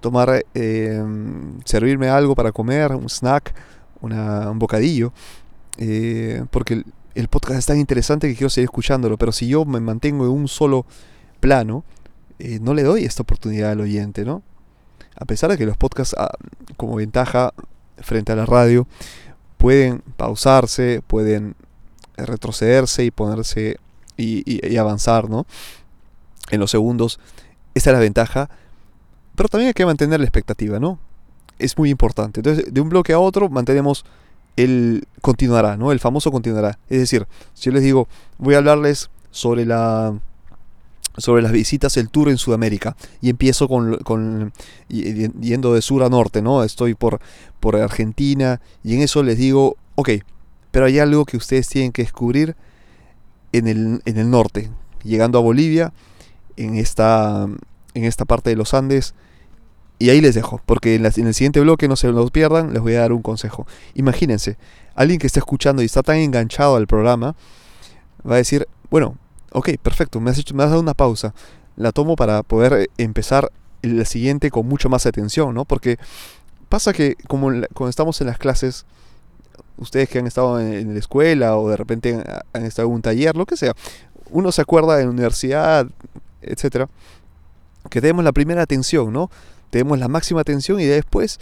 tomar, 0.00 0.44
eh, 0.54 1.02
servirme 1.64 2.08
algo 2.08 2.34
para 2.34 2.52
comer, 2.52 2.92
un 2.92 3.08
snack, 3.08 3.54
un 4.00 4.58
bocadillo, 4.58 5.12
eh, 5.76 6.44
porque 6.50 6.84
el, 7.14 7.28
podcast 7.28 7.58
es 7.58 7.66
tan 7.66 7.78
interesante 7.78 8.28
que 8.28 8.34
quiero 8.34 8.50
seguir 8.50 8.66
escuchándolo, 8.66 9.16
pero 9.16 9.32
si 9.32 9.48
yo 9.48 9.64
me 9.64 9.80
mantengo 9.80 10.24
en 10.24 10.30
un 10.30 10.48
solo 10.48 10.86
plano, 11.40 11.84
eh, 12.38 12.58
no 12.60 12.74
le 12.74 12.82
doy 12.82 13.04
esta 13.04 13.22
oportunidad 13.22 13.72
al 13.72 13.80
oyente, 13.80 14.24
¿no? 14.24 14.42
A 15.16 15.24
pesar 15.24 15.50
de 15.50 15.58
que 15.58 15.66
los 15.66 15.76
podcasts, 15.76 16.14
ah, 16.16 16.30
como 16.76 16.94
ventaja 16.96 17.52
frente 17.98 18.32
a 18.32 18.36
la 18.36 18.46
radio, 18.46 18.86
pueden 19.56 20.02
pausarse, 20.16 21.02
pueden 21.04 21.56
retrocederse 22.16 23.04
y 23.04 23.10
ponerse 23.10 23.78
y, 24.18 24.76
avanzar, 24.76 25.30
¿no? 25.30 25.46
En 26.50 26.60
los 26.60 26.70
segundos. 26.70 27.20
Esa 27.74 27.90
es 27.90 27.94
la 27.94 28.00
ventaja. 28.00 28.50
Pero 29.34 29.48
también 29.48 29.68
hay 29.68 29.74
que 29.74 29.86
mantener 29.86 30.20
la 30.20 30.26
expectativa, 30.26 30.78
¿no? 30.78 30.98
Es 31.58 31.78
muy 31.78 31.90
importante. 31.90 32.40
Entonces, 32.40 32.72
de 32.72 32.80
un 32.80 32.88
bloque 32.88 33.12
a 33.12 33.18
otro 33.18 33.48
mantenemos 33.48 34.04
el 34.56 35.06
continuará, 35.20 35.76
¿no? 35.76 35.92
El 35.92 36.00
famoso 36.00 36.32
continuará. 36.32 36.78
Es 36.88 36.98
decir, 36.98 37.26
si 37.54 37.66
yo 37.66 37.72
les 37.72 37.82
digo, 37.82 38.08
voy 38.38 38.54
a 38.54 38.58
hablarles 38.58 39.10
sobre 39.30 39.64
la 39.64 40.14
sobre 41.16 41.42
las 41.42 41.52
visitas, 41.52 41.96
el 41.96 42.10
tour 42.10 42.28
en 42.28 42.38
Sudamérica. 42.38 42.96
Y 43.20 43.30
empiezo 43.30 43.68
con, 43.68 43.96
con, 43.98 44.52
yendo 44.88 45.74
de 45.74 45.82
sur 45.82 46.02
a 46.02 46.08
norte, 46.08 46.42
¿no? 46.42 46.62
Estoy 46.62 46.94
por, 46.94 47.20
por 47.60 47.76
Argentina 47.76 48.60
y 48.84 48.94
en 48.94 49.02
eso 49.02 49.22
les 49.22 49.36
digo, 49.36 49.76
ok, 49.96 50.10
pero 50.70 50.86
hay 50.86 50.98
algo 50.98 51.24
que 51.24 51.36
ustedes 51.36 51.68
tienen 51.68 51.92
que 51.92 52.02
descubrir 52.02 52.56
en 53.52 53.66
el, 53.66 54.02
en 54.04 54.18
el 54.18 54.30
norte, 54.30 54.70
llegando 55.02 55.38
a 55.38 55.42
Bolivia, 55.42 55.92
en 56.56 56.76
esta, 56.76 57.46
en 57.94 58.04
esta 58.04 58.24
parte 58.24 58.50
de 58.50 58.56
los 58.56 58.74
Andes. 58.74 59.14
Y 59.98 60.10
ahí 60.10 60.20
les 60.20 60.34
dejo, 60.34 60.60
porque 60.64 60.94
en, 60.94 61.04
el 61.04 61.34
siguiente 61.34 61.60
bloque, 61.60 61.88
no 61.88 61.96
se 61.96 62.08
lo 62.08 62.26
pierdan, 62.28 62.72
les 62.72 62.82
voy 62.82 62.94
a 62.94 63.00
dar 63.00 63.12
un 63.12 63.22
consejo. 63.22 63.66
Imagínense, 63.94 64.56
alguien 64.94 65.18
que 65.18 65.26
está 65.26 65.40
escuchando 65.40 65.82
y 65.82 65.86
está 65.86 66.02
tan 66.02 66.16
enganchado 66.16 66.76
al 66.76 66.86
programa, 66.86 67.34
va 68.28 68.34
a 68.34 68.38
decir, 68.38 68.68
bueno, 68.90 69.16
ok, 69.52 69.70
perfecto, 69.82 70.20
me 70.20 70.30
has, 70.30 70.38
hecho, 70.38 70.54
me 70.54 70.62
has 70.62 70.70
dado 70.70 70.80
una 70.80 70.94
pausa. 70.94 71.34
La 71.76 71.92
tomo 71.92 72.16
para 72.16 72.42
poder 72.42 72.72
eh, 72.74 72.86
empezar 72.98 73.50
el 73.82 74.04
siguiente 74.06 74.50
con 74.50 74.66
mucho 74.66 74.88
más 74.88 75.06
atención, 75.06 75.54
¿no? 75.54 75.64
Porque 75.64 75.98
pasa 76.68 76.92
que 76.92 77.16
como 77.26 77.48
cuando 77.74 77.90
estamos 77.90 78.20
en 78.20 78.26
las 78.26 78.38
clases, 78.38 78.86
ustedes 79.76 80.08
que 80.08 80.18
han 80.18 80.26
estado 80.26 80.60
en, 80.60 80.92
la 80.92 80.98
escuela 80.98 81.56
o 81.56 81.68
de 81.68 81.76
repente 81.76 82.22
han, 82.52 82.64
estado 82.64 82.88
en 82.88 82.94
un 82.94 83.02
taller, 83.02 83.36
lo 83.36 83.46
que 83.46 83.56
sea, 83.56 83.74
uno 84.30 84.52
se 84.52 84.62
acuerda 84.62 84.98
en 85.00 85.06
la 85.06 85.10
universidad, 85.12 85.86
etcétera, 86.42 86.88
que 87.90 88.00
tenemos 88.00 88.24
la 88.24 88.32
primera 88.32 88.62
atención, 88.62 89.12
¿no? 89.12 89.30
Tenemos 89.70 89.98
la 89.98 90.08
máxima 90.08 90.40
atención 90.40 90.80
y 90.80 90.84
después 90.84 91.38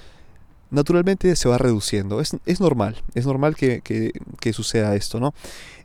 naturalmente 0.71 1.35
se 1.37 1.49
va 1.49 1.59
reduciendo. 1.59 2.21
Es, 2.21 2.61
normal, 2.61 3.03
es 3.15 3.27
normal 3.27 3.57
que, 3.57 3.81
que, 3.83 4.53
suceda 4.53 4.95
esto, 4.95 5.21
¿no? 5.21 5.35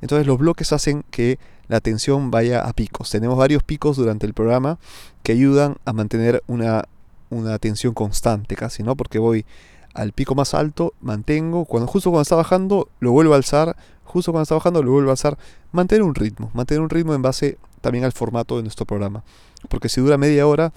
Entonces 0.01 0.27
los 0.27 0.37
bloques 0.37 0.71
hacen 0.73 1.03
que 1.11 1.39
la 1.67 1.77
atención 1.77 2.31
vaya 2.31 2.61
a 2.61 2.73
picos. 2.73 3.09
Tenemos 3.09 3.37
varios 3.37 3.63
picos 3.63 3.97
durante 3.97 4.25
el 4.25 4.33
programa 4.33 4.77
que 5.23 5.31
ayudan 5.31 5.77
a 5.85 5.93
mantener 5.93 6.43
una, 6.47 6.85
una 7.29 7.53
atención 7.53 7.93
constante 7.93 8.55
casi, 8.55 8.83
¿no? 8.83 8.95
Porque 8.95 9.19
voy 9.19 9.45
al 9.93 10.13
pico 10.13 10.35
más 10.35 10.53
alto, 10.53 10.93
mantengo, 11.01 11.65
cuando 11.65 11.87
justo 11.87 12.09
cuando 12.09 12.23
está 12.23 12.35
bajando 12.35 12.89
lo 12.99 13.11
vuelvo 13.11 13.33
a 13.33 13.37
alzar, 13.37 13.75
justo 14.03 14.31
cuando 14.31 14.43
está 14.43 14.55
bajando 14.55 14.83
lo 14.83 14.91
vuelvo 14.91 15.09
a 15.09 15.13
alzar, 15.13 15.37
mantener 15.71 16.03
un 16.03 16.15
ritmo, 16.15 16.49
mantener 16.53 16.81
un 16.81 16.89
ritmo 16.89 17.13
en 17.13 17.21
base 17.21 17.57
también 17.81 18.05
al 18.05 18.11
formato 18.11 18.57
de 18.57 18.63
nuestro 18.63 18.85
programa. 18.85 19.23
Porque 19.69 19.89
si 19.89 20.01
dura 20.01 20.17
media 20.17 20.47
hora, 20.47 20.71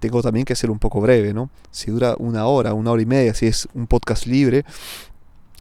tengo 0.00 0.22
también 0.22 0.44
que 0.44 0.54
ser 0.54 0.70
un 0.70 0.78
poco 0.78 1.00
breve, 1.00 1.32
¿no? 1.32 1.50
Si 1.70 1.90
dura 1.90 2.14
una 2.18 2.46
hora, 2.46 2.74
una 2.74 2.92
hora 2.92 3.02
y 3.02 3.06
media, 3.06 3.34
si 3.34 3.46
es 3.46 3.68
un 3.74 3.86
podcast 3.86 4.26
libre, 4.26 4.64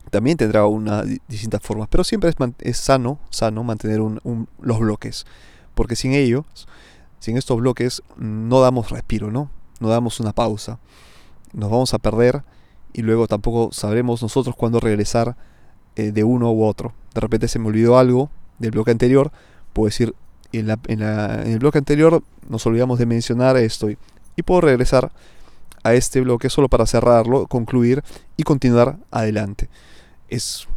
también 0.09 0.37
tendrá 0.37 0.65
una 0.65 1.03
distintas 1.27 1.61
formas, 1.61 1.87
pero 1.89 2.03
siempre 2.03 2.29
es, 2.29 2.35
es 2.59 2.77
sano, 2.77 3.19
sano 3.29 3.63
mantener 3.63 4.01
un, 4.01 4.47
los 4.61 4.79
bloques, 4.79 5.25
porque 5.75 5.95
sin 5.95 6.13
ellos, 6.13 6.45
sin 7.19 7.37
estos 7.37 7.57
bloques, 7.57 8.01
no 8.15 8.61
damos 8.61 8.89
respiro, 8.89 9.31
¿no? 9.31 9.49
No 9.79 9.89
damos 9.89 10.19
una 10.19 10.33
pausa, 10.33 10.79
nos 11.53 11.69
vamos 11.69 11.93
a 11.93 11.99
perder 11.99 12.43
y 12.97 13.03
luego 13.03 13.27
tampoco 13.27 13.71
sabremos 13.71 14.21
nosotros 14.21 14.55
cuándo 14.57 14.81
regresar 14.81 15.37
eh, 15.95 16.11
de 16.11 16.23
uno 16.25 16.51
u 16.51 16.65
otro. 16.65 16.93
De 17.13 17.21
repente 17.21 17.47
se 17.47 17.59
me 17.59 17.67
olvidó 17.67 17.97
algo 17.97 18.29
del 18.59 18.71
bloque 18.71 18.91
anterior, 18.91 19.31
puedo 19.71 19.87
decir, 19.87 20.13
en, 20.51 20.67
la, 20.67 21.43
el 21.45 21.59
bloque 21.59 21.77
anterior 21.77 22.23
nos 22.49 22.65
olvidamos 22.65 22.99
de 22.99 23.05
mencionar 23.05 23.55
esto 23.55 23.89
y, 23.89 23.97
y 24.35 24.41
puedo 24.41 24.61
regresar 24.61 25.11
a 25.83 25.93
este 25.93 26.19
bloque 26.21 26.49
solo 26.49 26.67
para 26.67 26.85
cerrarlo, 26.85 27.47
concluir 27.47 28.03
y 28.35 28.43
continuar 28.43 28.97
adelante 29.11 29.69
es, 30.29 30.67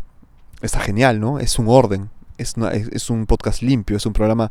está 0.63 0.81
genial, 0.81 1.21
¿no? 1.21 1.39
Es 1.39 1.59
un 1.59 1.69
orden, 1.69 2.11
es, 2.39 2.55
es, 2.93 3.11
un 3.11 3.27
podcast 3.27 3.63
limpio, 3.63 3.97
es 3.97 4.07
un 4.07 4.13
programa 4.13 4.51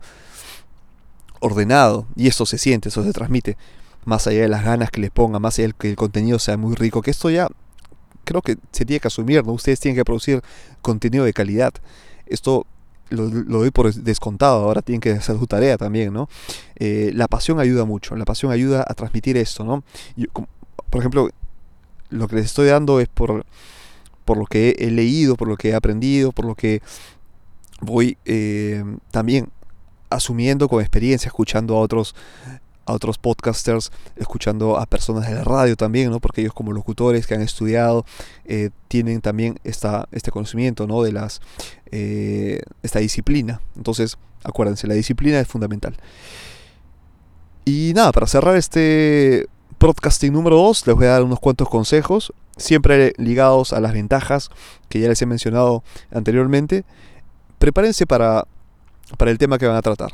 ordenado 1.40 2.06
y 2.16 2.28
eso 2.28 2.46
se 2.46 2.58
siente, 2.58 2.90
eso 2.90 3.04
se 3.04 3.14
transmite, 3.14 3.58
más 4.06 4.28
allá 4.28 4.42
de 4.42 4.48
las 4.48 4.64
ganas 4.64 4.92
que 4.92 5.02
le 5.02 5.12
ponga, 5.12 5.40
más 5.40 5.58
allá 5.60 5.70
de 5.70 5.74
que 5.78 5.90
el 5.90 5.96
contenido 5.96 6.40
sea 6.40 6.58
muy 6.58 6.76
rico, 6.76 7.02
que 7.02 7.12
esto 7.12 7.30
ya 7.30 7.48
creo 8.24 8.42
que 8.42 8.58
se 8.72 8.86
tiene 8.86 9.00
que 9.00 9.08
asumir, 9.08 9.46
¿no? 9.46 9.54
Ustedes 9.54 9.80
tienen 9.80 9.96
que 9.96 10.06
producir 10.06 10.42
contenido 10.82 11.26
de 11.26 11.34
calidad. 11.34 11.74
Esto 12.28 12.66
lo, 13.10 13.28
doy 13.30 13.72
por 13.72 13.92
descontado, 13.94 14.64
ahora 14.64 14.82
tienen 14.82 15.02
que 15.02 15.12
hacer 15.12 15.38
su 15.38 15.48
tarea 15.48 15.78
también, 15.78 16.14
¿no? 16.14 16.30
Eh, 16.76 17.12
la 17.14 17.28
pasión 17.28 17.60
ayuda 17.60 17.86
mucho, 17.86 18.16
la 18.16 18.26
pasión 18.26 18.52
ayuda 18.52 18.86
a 18.88 18.94
transmitir 18.94 19.38
esto, 19.38 19.64
¿no? 19.64 19.84
por 20.90 21.02
ejemplo, 21.02 21.30
lo 22.10 22.28
que 22.28 22.36
les 22.38 22.46
estoy 22.46 22.68
dando 22.68 23.00
es 23.00 23.08
por 23.08 23.46
por 24.30 24.38
lo 24.38 24.46
que 24.46 24.76
he 24.78 24.92
leído, 24.92 25.36
por 25.36 25.48
lo 25.48 25.58
que 25.58 25.70
he 25.70 25.74
aprendido, 25.74 26.32
por 26.32 26.46
lo 26.46 26.54
que 26.54 26.84
voy 27.82 28.16
eh, 28.26 28.84
también 29.10 29.50
asumiendo 30.12 30.70
con 30.70 30.82
experiencia, 30.82 31.30
escuchando 31.30 31.76
a 31.76 31.80
otros 31.80 32.14
a 32.90 32.94
otros 32.94 33.18
podcasters, 33.18 33.92
escuchando 34.16 34.78
a 34.78 34.86
personas 34.86 35.28
de 35.28 35.36
la 35.36 35.44
radio 35.44 35.76
también, 35.76 36.10
¿no? 36.10 36.20
porque 36.20 36.42
ellos 36.42 36.54
como 36.54 36.74
locutores 36.74 37.28
que 37.28 37.36
han 37.36 37.42
estudiado 37.42 38.06
eh, 38.46 38.72
tienen 38.88 39.22
también 39.22 39.60
esta, 39.64 40.08
este 40.12 40.32
conocimiento 40.32 40.88
¿no? 40.88 41.04
de 41.04 41.12
las, 41.12 41.42
eh, 41.92 42.62
esta 42.84 43.00
disciplina. 43.00 43.62
Entonces, 43.76 44.18
acuérdense, 44.44 44.88
la 44.88 44.96
disciplina 44.96 45.40
es 45.40 45.48
fundamental. 45.48 45.96
Y 47.66 47.94
nada, 47.96 48.12
para 48.12 48.28
cerrar 48.28 48.56
este 48.56 49.48
podcasting 49.78 50.34
número 50.34 50.58
2 50.58 50.88
les 50.88 50.96
voy 50.96 51.06
a 51.06 51.12
dar 51.12 51.24
unos 51.24 51.40
cuantos 51.40 51.70
consejos 51.70 52.34
siempre 52.58 53.14
ligados 53.18 53.72
a 53.72 53.80
las 53.80 53.94
ventajas 53.94 54.50
que 54.90 55.00
ya 55.00 55.08
les 55.08 55.22
he 55.22 55.26
mencionado 55.26 55.84
anteriormente. 56.12 56.84
Prepárense 57.58 58.06
para, 58.06 58.46
para 59.18 59.32
el 59.32 59.38
tema 59.38 59.58
que 59.58 59.68
van 59.68 59.76
a 59.76 59.82
tratar. 59.82 60.12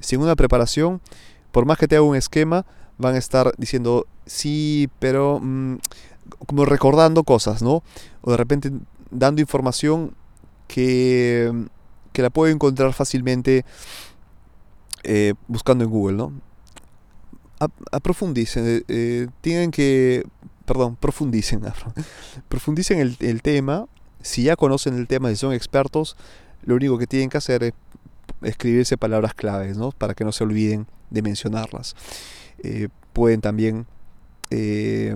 Sin 0.00 0.20
una 0.20 0.36
preparación, 0.36 1.00
por 1.52 1.66
más 1.66 1.78
que 1.78 1.88
te 1.88 1.96
haga 1.96 2.04
un 2.04 2.16
esquema, 2.16 2.64
van 2.98 3.14
a 3.14 3.18
estar 3.18 3.52
diciendo 3.58 4.06
sí, 4.26 4.88
pero 4.98 5.40
mm, 5.40 5.76
como 6.46 6.64
recordando 6.64 7.24
cosas, 7.24 7.62
¿no? 7.62 7.82
O 8.20 8.30
de 8.30 8.36
repente 8.36 8.70
dando 9.10 9.40
información 9.40 10.14
que, 10.66 11.52
que 12.12 12.22
la 12.22 12.30
puedo 12.30 12.52
encontrar 12.52 12.92
fácilmente 12.92 13.64
eh, 15.04 15.34
buscando 15.46 15.84
en 15.84 15.90
Google, 15.90 16.16
¿no? 16.16 16.32
aprofundicen, 17.90 18.64
eh, 18.68 18.82
eh, 18.86 19.26
tienen 19.40 19.72
que 19.72 20.24
perdón, 20.64 20.96
profundicen, 20.96 21.62
profundicen 22.48 23.00
el, 23.00 23.16
el, 23.20 23.42
tema. 23.42 23.86
Si 24.20 24.44
ya 24.44 24.54
conocen 24.54 24.96
el 24.96 25.06
tema, 25.08 25.32
y 25.32 25.36
son 25.36 25.54
expertos, 25.54 26.16
lo 26.62 26.74
único 26.74 26.98
que 26.98 27.06
tienen 27.06 27.30
que 27.30 27.38
hacer 27.38 27.64
es 27.64 27.72
escribirse 28.42 28.98
palabras 28.98 29.34
claves, 29.34 29.78
¿no? 29.78 29.92
Para 29.92 30.14
que 30.14 30.24
no 30.24 30.30
se 30.30 30.44
olviden 30.44 30.86
de 31.10 31.22
mencionarlas. 31.22 31.96
Eh, 32.62 32.88
pueden 33.12 33.40
también 33.40 33.86
eh, 34.50 35.14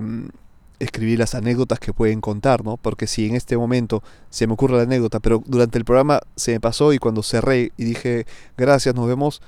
escribir 0.79 1.19
las 1.19 1.35
anécdotas 1.35 1.79
que 1.79 1.93
pueden 1.93 2.21
contar, 2.21 2.63
¿no? 2.63 2.77
Porque 2.77 3.07
si 3.07 3.27
en 3.27 3.35
este 3.35 3.57
momento 3.57 4.03
se 4.29 4.47
me 4.47 4.53
ocurre 4.53 4.77
la 4.77 4.83
anécdota, 4.83 5.19
pero 5.19 5.41
durante 5.45 5.77
el 5.77 5.85
programa 5.85 6.21
se 6.35 6.51
me 6.51 6.59
pasó 6.59 6.93
y 6.93 6.99
cuando 6.99 7.23
cerré 7.23 7.71
y 7.77 7.83
dije 7.85 8.25
gracias, 8.57 8.95
nos 8.95 9.07
vemos, 9.07 9.41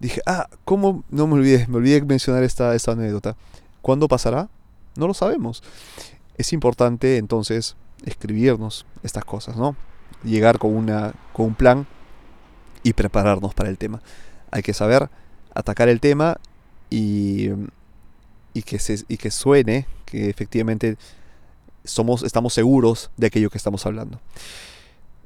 dije, 0.00 0.20
ah, 0.26 0.48
¿cómo 0.64 1.04
no 1.10 1.26
me 1.26 1.34
olvidé? 1.34 1.66
Me 1.68 1.76
olvidé 1.76 2.02
mencionar 2.02 2.42
esta, 2.42 2.74
esta 2.74 2.92
anécdota. 2.92 3.36
¿Cuándo 3.82 4.08
pasará? 4.08 4.48
No 4.96 5.06
lo 5.06 5.14
sabemos. 5.14 5.62
Es 6.38 6.52
importante 6.52 7.18
entonces 7.18 7.76
escribirnos 8.04 8.86
estas 9.02 9.24
cosas, 9.24 9.56
¿no? 9.56 9.76
Llegar 10.22 10.58
con, 10.58 10.74
una, 10.74 11.14
con 11.32 11.46
un 11.46 11.54
plan 11.54 11.86
y 12.82 12.92
prepararnos 12.92 13.54
para 13.54 13.68
el 13.68 13.78
tema. 13.78 14.00
Hay 14.50 14.62
que 14.62 14.74
saber 14.74 15.10
atacar 15.56 15.88
el 15.88 16.00
tema 16.00 16.38
y, 16.90 17.48
y, 18.52 18.62
que, 18.62 18.78
se, 18.78 19.04
y 19.08 19.16
que 19.16 19.30
suene 19.30 19.86
que 20.04 20.28
efectivamente 20.28 20.96
somos, 21.84 22.22
estamos 22.22 22.52
seguros 22.52 23.10
de 23.16 23.26
aquello 23.28 23.50
que 23.50 23.58
estamos 23.58 23.86
hablando. 23.86 24.20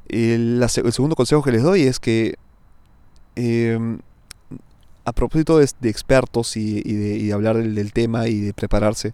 El, 0.09 0.65
segundo 0.69 1.17
consejo 1.17 1.43
que 1.43 1.53
les 1.53 1.63
doy 1.63 1.83
es 1.83 2.01
que 2.01 2.37
em, 3.37 3.99
a 5.05 5.13
propósito 5.13 5.59
de, 5.59 5.65
expertos 5.89 6.57
y, 6.57 6.83
de, 6.83 7.33
hablar 7.33 7.57
del, 7.57 7.93
tema 7.93 8.29
y 8.29 8.41
de 8.41 8.53
prepararse, 8.53 9.13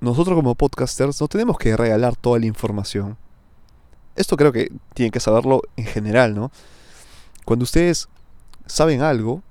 nosotros 0.00 0.36
como 0.36 0.54
podcasters 0.54 1.20
no 1.20 1.28
tenemos 1.28 1.58
que 1.58 1.76
regalar 1.76 2.16
toda 2.16 2.38
la 2.38 2.46
información. 2.46 3.16
Esto 4.16 4.36
creo 4.36 4.52
que 4.52 4.70
tienen 4.94 5.10
que 5.10 5.20
saberlo 5.20 5.62
en 5.76 5.86
general, 5.86 6.34
¿no? 6.34 6.50
Cuando 7.44 7.62
ustedes 7.62 8.08
saben 8.66 9.02
algo, 9.02 9.42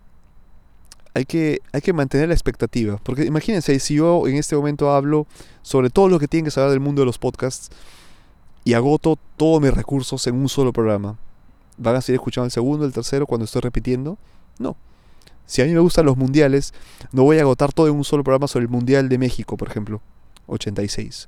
hay 1.14 1.26
que, 1.26 1.62
hay 1.72 1.82
que 1.82 1.94
mantener 1.94 2.30
la 2.30 2.34
expectativa. 2.34 2.98
Porque 3.04 3.26
imagínense, 3.26 3.78
si 3.80 3.96
yo 3.96 4.28
en 4.28 4.36
este 4.36 4.56
momento 4.56 4.92
hablo 4.92 5.28
sobre 5.62 5.90
todo 5.90 6.10
lo 6.10 6.20
que 6.20 6.28
tienen 6.28 6.46
que 6.46 6.52
saber 6.52 6.72
del 6.72 6.80
mundo 6.80 7.02
de 7.02 7.06
los 7.06 7.18
podcasts 7.18 7.70
y 8.64 8.74
agoto 8.74 9.18
todos 9.38 9.62
mis 9.62 9.74
recursos 9.74 10.26
en 10.28 10.36
un 10.36 10.50
solo 10.50 10.72
programa, 10.72 11.18
¿van 11.78 11.96
a 11.96 12.02
seguir 12.02 12.16
escuchando 12.16 12.46
el 12.46 12.52
segundo, 12.52 12.86
el 12.86 12.94
tercero 12.94 13.26
cuando 13.26 13.46
estoy 13.46 13.62
repitiendo? 13.62 14.18
No. 14.60 14.78
Si 15.46 15.62
a 15.62 15.66
mí 15.66 15.74
me 15.74 15.80
gustan 15.80 16.06
los 16.06 16.16
mundiales, 16.16 16.74
no 17.12 17.24
voy 17.24 17.40
a 17.40 17.42
agotar 17.42 17.74
todo 17.74 17.88
en 17.88 17.96
un 17.96 18.06
solo 18.06 18.24
programa 18.24 18.48
sobre 18.48 18.64
el 18.64 18.70
Mundial 18.70 19.10
de 19.10 19.18
México, 19.18 19.58
por 19.58 19.68
ejemplo, 19.68 20.02
86, 20.48 21.28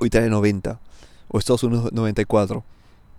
o 0.00 0.06
Italia 0.06 0.30
90, 0.30 0.80
o 1.28 1.38
Estados 1.38 1.62
Unidos 1.62 1.92
94. 1.92 2.64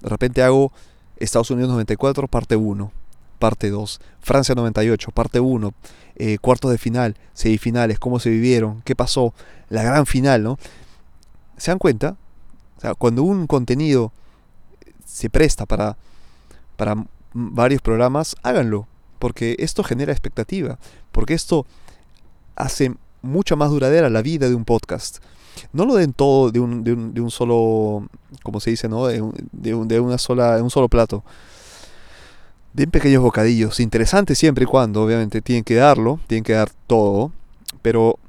De 0.02 0.10
repente 0.10 0.42
hago 0.42 0.72
Estados 1.18 1.52
Unidos 1.52 1.70
94, 1.70 2.28
parte 2.28 2.56
1 2.56 2.99
parte 3.40 3.70
2. 3.70 4.00
Francia 4.20 4.54
98, 4.54 5.12
parte 5.12 5.40
1. 5.40 5.74
Eh, 6.22 6.38
cuartos 6.38 6.70
de 6.70 6.78
final, 6.78 7.16
semifinales, 7.34 7.98
cómo 7.98 8.20
se 8.20 8.30
vivieron, 8.30 8.82
qué 8.84 8.94
pasó, 8.94 9.34
la 9.70 9.84
gran 9.84 10.06
final, 10.06 10.44
¿no? 10.44 10.60
¿Se 11.56 11.72
dan 11.72 11.80
cuenta? 11.80 12.18
O 12.78 12.82
sea, 12.82 12.94
cuando 12.94 13.24
un 13.24 13.48
contenido 13.48 14.12
se 15.06 15.30
presta 15.30 15.66
para, 15.66 15.96
para 16.76 17.06
varios 17.34 17.82
programas, 17.82 18.36
háganlo, 18.44 18.86
porque 19.18 19.56
esto 19.60 19.82
genera 19.82 20.12
expectativa, 20.12 20.78
porque 21.14 21.34
esto 21.34 21.66
hace 22.58 22.94
mucho 23.22 23.56
más 23.56 23.70
duradera 23.70 24.10
la 24.10 24.22
vida 24.22 24.50
de 24.50 24.56
un 24.56 24.66
podcast. 24.66 25.20
No 25.72 25.86
lo 25.86 25.96
den 25.96 26.12
todo 26.12 26.52
de 26.52 26.60
un, 26.60 26.84
de 26.84 26.94
un, 26.94 27.14
de 27.14 27.22
un 27.22 27.32
solo, 27.32 28.10
como 28.44 28.60
se 28.60 28.72
dice, 28.72 28.90
¿no? 28.90 29.08
De, 29.08 29.22
de, 29.54 29.86
de 29.86 30.00
una 30.02 30.18
sola, 30.18 30.58
de 30.58 30.62
un 30.62 30.70
solo 30.70 30.90
plato 30.90 31.24
den 32.74 32.92
pequeños 32.92 33.24
bocadillos, 33.24 33.80
interesantes 33.80 34.38
siempre 34.38 34.64
y 34.64 34.68
cuando, 34.68 35.04
obviamente, 35.04 35.42
tienen 35.42 35.64
que 35.64 35.76
darlo, 35.76 36.20
tienen 36.28 36.44
que 36.44 36.54
dar 36.54 36.70
todo, 36.88 37.32
pero 37.82 38.20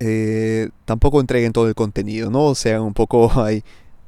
eh, 0.00 0.70
tampoco 0.84 1.20
entreguen 1.20 1.52
todo 1.52 1.68
el 1.68 1.74
contenido, 1.74 2.30
¿no? 2.30 2.54
Sean 2.54 2.82
un 2.82 2.94
poco 2.94 3.30
ahí, 3.42 3.62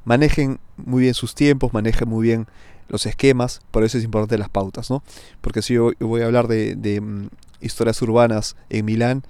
manejen 0.05 0.59
muy 0.77 1.03
bien 1.03 1.15
sus 1.15 1.35
tiempos, 1.35 1.73
manejen 1.73 2.09
muy 2.09 2.25
bien 2.25 2.47
los 2.89 3.07
esquemas, 3.07 3.61
por 3.71 3.85
eso 3.85 3.99
es 3.99 4.05
importante 4.05 4.37
las 4.37 4.51
pautas, 4.51 4.91
¿no? 4.91 5.03
Porque 5.41 5.63
si 5.63 5.75
yo 5.75 5.93
voy 6.01 6.23
a 6.23 6.27
hablar 6.27 6.49
de, 6.49 6.75
de 6.75 7.01
mm, 7.01 7.29
historias 7.61 8.03
urbanas 8.03 8.57
en 8.69 8.85
Milán, 8.85 9.25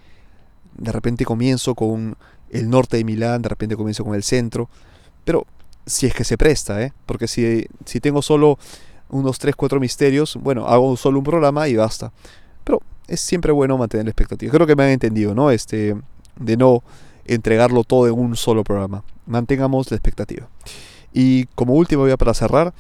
de 0.77 0.91
repente 0.91 1.25
comienzo 1.25 1.75
con 1.75 2.17
el 2.51 2.69
norte 2.71 2.97
de 2.97 3.05
Milán, 3.05 3.43
de 3.43 3.49
repente 3.49 3.77
comienzo 3.77 4.05
con 4.05 4.15
el 4.15 4.23
centro, 4.23 4.69
pero 5.25 5.47
si 5.87 6.07
es 6.07 6.15
que 6.15 6.25
se 6.25 6.39
presta, 6.39 6.83
¿eh? 6.83 6.93
Porque 7.07 7.29
si, 7.29 7.67
si 7.85 8.01
tengo 8.01 8.23
solo 8.23 8.59
unos 9.15 9.39
3, 9.39 9.55
4 9.55 9.81
misterios, 9.81 10.37
bueno, 10.37 10.67
hago 10.67 10.97
solo 10.97 11.19
un 11.19 11.25
programa 11.25 11.69
y 11.69 11.77
basta. 11.77 12.13
Pero 12.65 12.83
es 13.07 13.21
siempre 13.21 13.53
bueno 13.53 13.79
mantener 13.79 14.07
la 14.07 14.11
expectativa. 14.11 14.53
Creo 14.53 14.67
que 14.67 14.75
me 14.75 14.85
han 14.85 14.91
entendido, 14.91 15.35
¿no? 15.35 15.51
Este, 15.51 15.97
de 16.37 16.57
no 16.57 16.83
entregarlo 17.25 17.85
todo 17.85 18.09
en 18.09 18.19
un 18.19 18.37
solo 18.37 18.65
programa. 18.65 19.05
Mantengamos 19.27 19.91
la 19.91 19.97
expectativa. 19.97 20.49
Y 21.13 21.47
como 21.55 21.75
último, 21.75 22.09
ya 22.09 22.17
para 22.17 22.35
cerrar, 22.35 22.75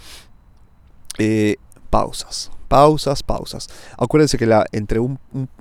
eh, 1.18 1.56
pausas. 1.88 2.50
Pausas, 2.66 3.22
pausas. 3.22 3.68
Acuérdense 3.96 4.36
que 4.36 4.46
la, 4.46 4.66
entre 4.72 4.98
un, 4.98 5.18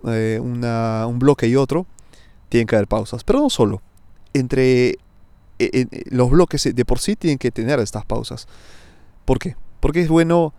eh, 0.08 0.40
un, 0.42 1.20
bloque 1.20 1.48
y 1.48 1.56
otro 1.56 1.86
tienen 2.50 2.66
que 2.66 2.76
haber 2.76 2.88
pausas. 2.88 3.24
Pero 3.24 3.40
no 3.40 3.52
solo. 3.52 3.82
Entre 4.34 4.98
eh, 5.60 5.86
los 6.10 6.32
bloques 6.32 6.74
de 6.74 6.86
por 6.86 6.98
sí 6.98 7.16
tienen 7.16 7.38
que 7.38 7.52
tener 7.52 7.80
estas 7.80 8.06
pausas. 8.06 8.48
¿Por 9.26 9.38
qué? 9.38 9.56
Porque 9.80 10.02
es 10.02 10.10
bueno 10.10 10.54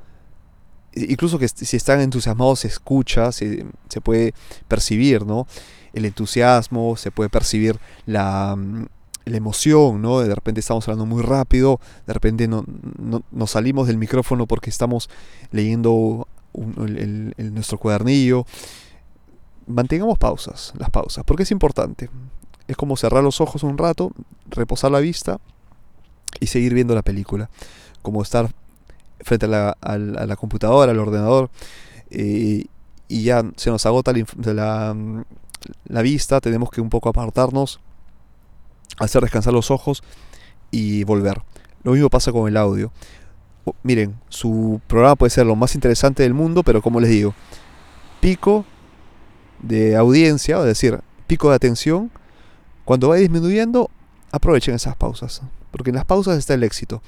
incluso 0.94 1.38
que 1.38 1.48
si 1.48 1.76
están 1.76 2.00
entusiasmados 2.00 2.60
se 2.60 2.68
escucha, 2.68 3.32
se, 3.32 3.66
puede 4.02 4.34
percibir, 4.68 5.26
¿no? 5.26 5.46
El 5.92 6.04
entusiasmo, 6.04 6.96
se 6.96 7.10
puede 7.10 7.30
percibir 7.30 7.78
la, 8.06 8.54
mm, 8.56 8.86
la 9.24 9.36
emoción, 9.36 10.02
¿no? 10.02 10.20
De 10.20 10.34
repente 10.34 10.60
estamos 10.60 10.86
hablando 10.88 11.06
muy 11.06 11.22
rápido, 11.22 11.80
de 12.06 12.12
repente 12.12 12.48
no, 12.48 12.64
nos 13.30 13.50
salimos 13.50 13.86
del 13.86 13.98
micrófono 13.98 14.46
porque 14.46 14.70
estamos 14.70 15.08
leyendo 15.50 16.28
nuestro 17.38 17.78
cuadernillo. 17.78 18.46
Mantengamos 19.66 20.18
pausas, 20.18 20.72
las 20.76 20.90
pausas, 20.90 21.24
porque 21.24 21.44
es 21.44 21.50
importante. 21.50 22.10
Es 22.68 22.76
como 22.76 22.96
cerrar 22.96 23.24
los 23.24 23.40
ojos 23.40 23.62
un 23.62 23.78
rato, 23.78 24.12
reposar 24.50 24.90
la 24.90 25.00
vista 25.00 25.38
y 26.40 26.46
seguir 26.46 26.74
viendo 26.74 26.94
la 26.94 27.02
película. 27.02 27.50
Como 28.02 28.22
estar 28.22 28.50
frente 29.20 29.46
a 29.46 29.76
la, 29.96 30.36
computadora, 30.36 30.92
al 30.92 30.98
ordenador, 30.98 31.50
y 32.10 32.68
ya 33.08 33.44
se 33.56 33.70
nos 33.70 33.84
agota 33.86 34.12
la, 34.44 34.96
la, 35.84 36.02
vista, 36.02 36.40
tenemos 36.40 36.70
que 36.70 36.80
un 36.80 36.90
poco 36.90 37.08
apartarnos, 37.08 37.80
hacer 38.98 39.22
descansar 39.22 39.52
los 39.52 39.70
ojos 39.70 40.02
y 40.70 41.04
volver. 41.04 41.42
Lo 41.82 41.92
mismo 41.92 42.08
pasa 42.10 42.32
con 42.32 42.48
el 42.48 42.56
audio. 42.56 42.92
Miren, 43.82 44.16
su 44.28 44.80
programa 44.86 45.16
puede 45.16 45.30
ser 45.30 45.46
lo 45.46 45.56
más 45.56 45.74
interesante 45.74 46.22
del 46.22 46.34
mundo, 46.34 46.62
pero 46.62 46.82
como 46.82 47.00
les 47.00 47.10
digo, 47.10 47.34
pico 48.20 48.64
de 49.62 49.96
audiencia, 49.96 50.58
es 50.58 50.64
decir, 50.64 51.00
pico 51.26 51.50
de 51.50 51.56
atención, 51.56 52.10
cuando 52.84 53.08
va 53.08 53.16
disminuyendo, 53.16 53.90
aprovechen 54.32 54.74
esas 54.74 54.96
pausas, 54.96 55.42
porque 55.70 55.90
en 55.90 55.96
las 55.96 56.04
pausas 56.04 56.36
está 56.36 56.54
el 56.54 56.62
éxito 56.62 57.02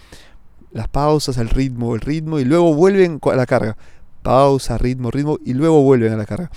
las 0.72 0.88
pausas, 0.88 1.38
el 1.38 1.48
ritmo, 1.48 1.94
el 1.94 2.00
ritmo, 2.00 2.38
y 2.38 2.44
luego 2.44 2.74
vuelven 2.74 3.20
a 3.22 3.36
la 3.36 3.46
carga. 3.46 3.76
Pausa, 4.22 4.78
ritmo, 4.78 5.10
ritmo, 5.10 5.38
y 5.44 5.54
luego 5.54 5.82
vuelven 5.82 6.12
a 6.12 6.16
la 6.16 6.26
carga. 6.26 6.50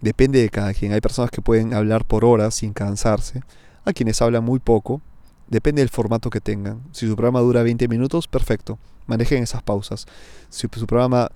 Depende 0.00 0.40
de 0.40 0.50
cada 0.50 0.72
quien. 0.74 0.92
Hay 0.92 1.00
personas 1.00 1.30
que 1.30 1.42
pueden 1.42 1.74
hablar 1.74 2.04
por 2.04 2.24
horas 2.24 2.54
sin 2.54 2.72
cansarse. 2.72 3.42
Hay 3.84 3.94
quienes 3.94 4.20
hablan 4.22 4.44
muy 4.44 4.58
poco. 4.58 5.00
Depende 5.48 5.80
del 5.80 5.88
formato 5.88 6.30
que 6.30 6.40
tengan. 6.40 6.82
Si 6.92 7.06
su 7.06 7.14
programa 7.14 7.40
dura 7.40 7.62
20 7.62 7.88
minutos, 7.88 8.28
perfecto. 8.28 8.78
Manejen 9.06 9.42
esas 9.42 9.62
pausas. 9.62 10.06
Si 10.48 10.68
su 10.72 10.86
programa 10.86 11.30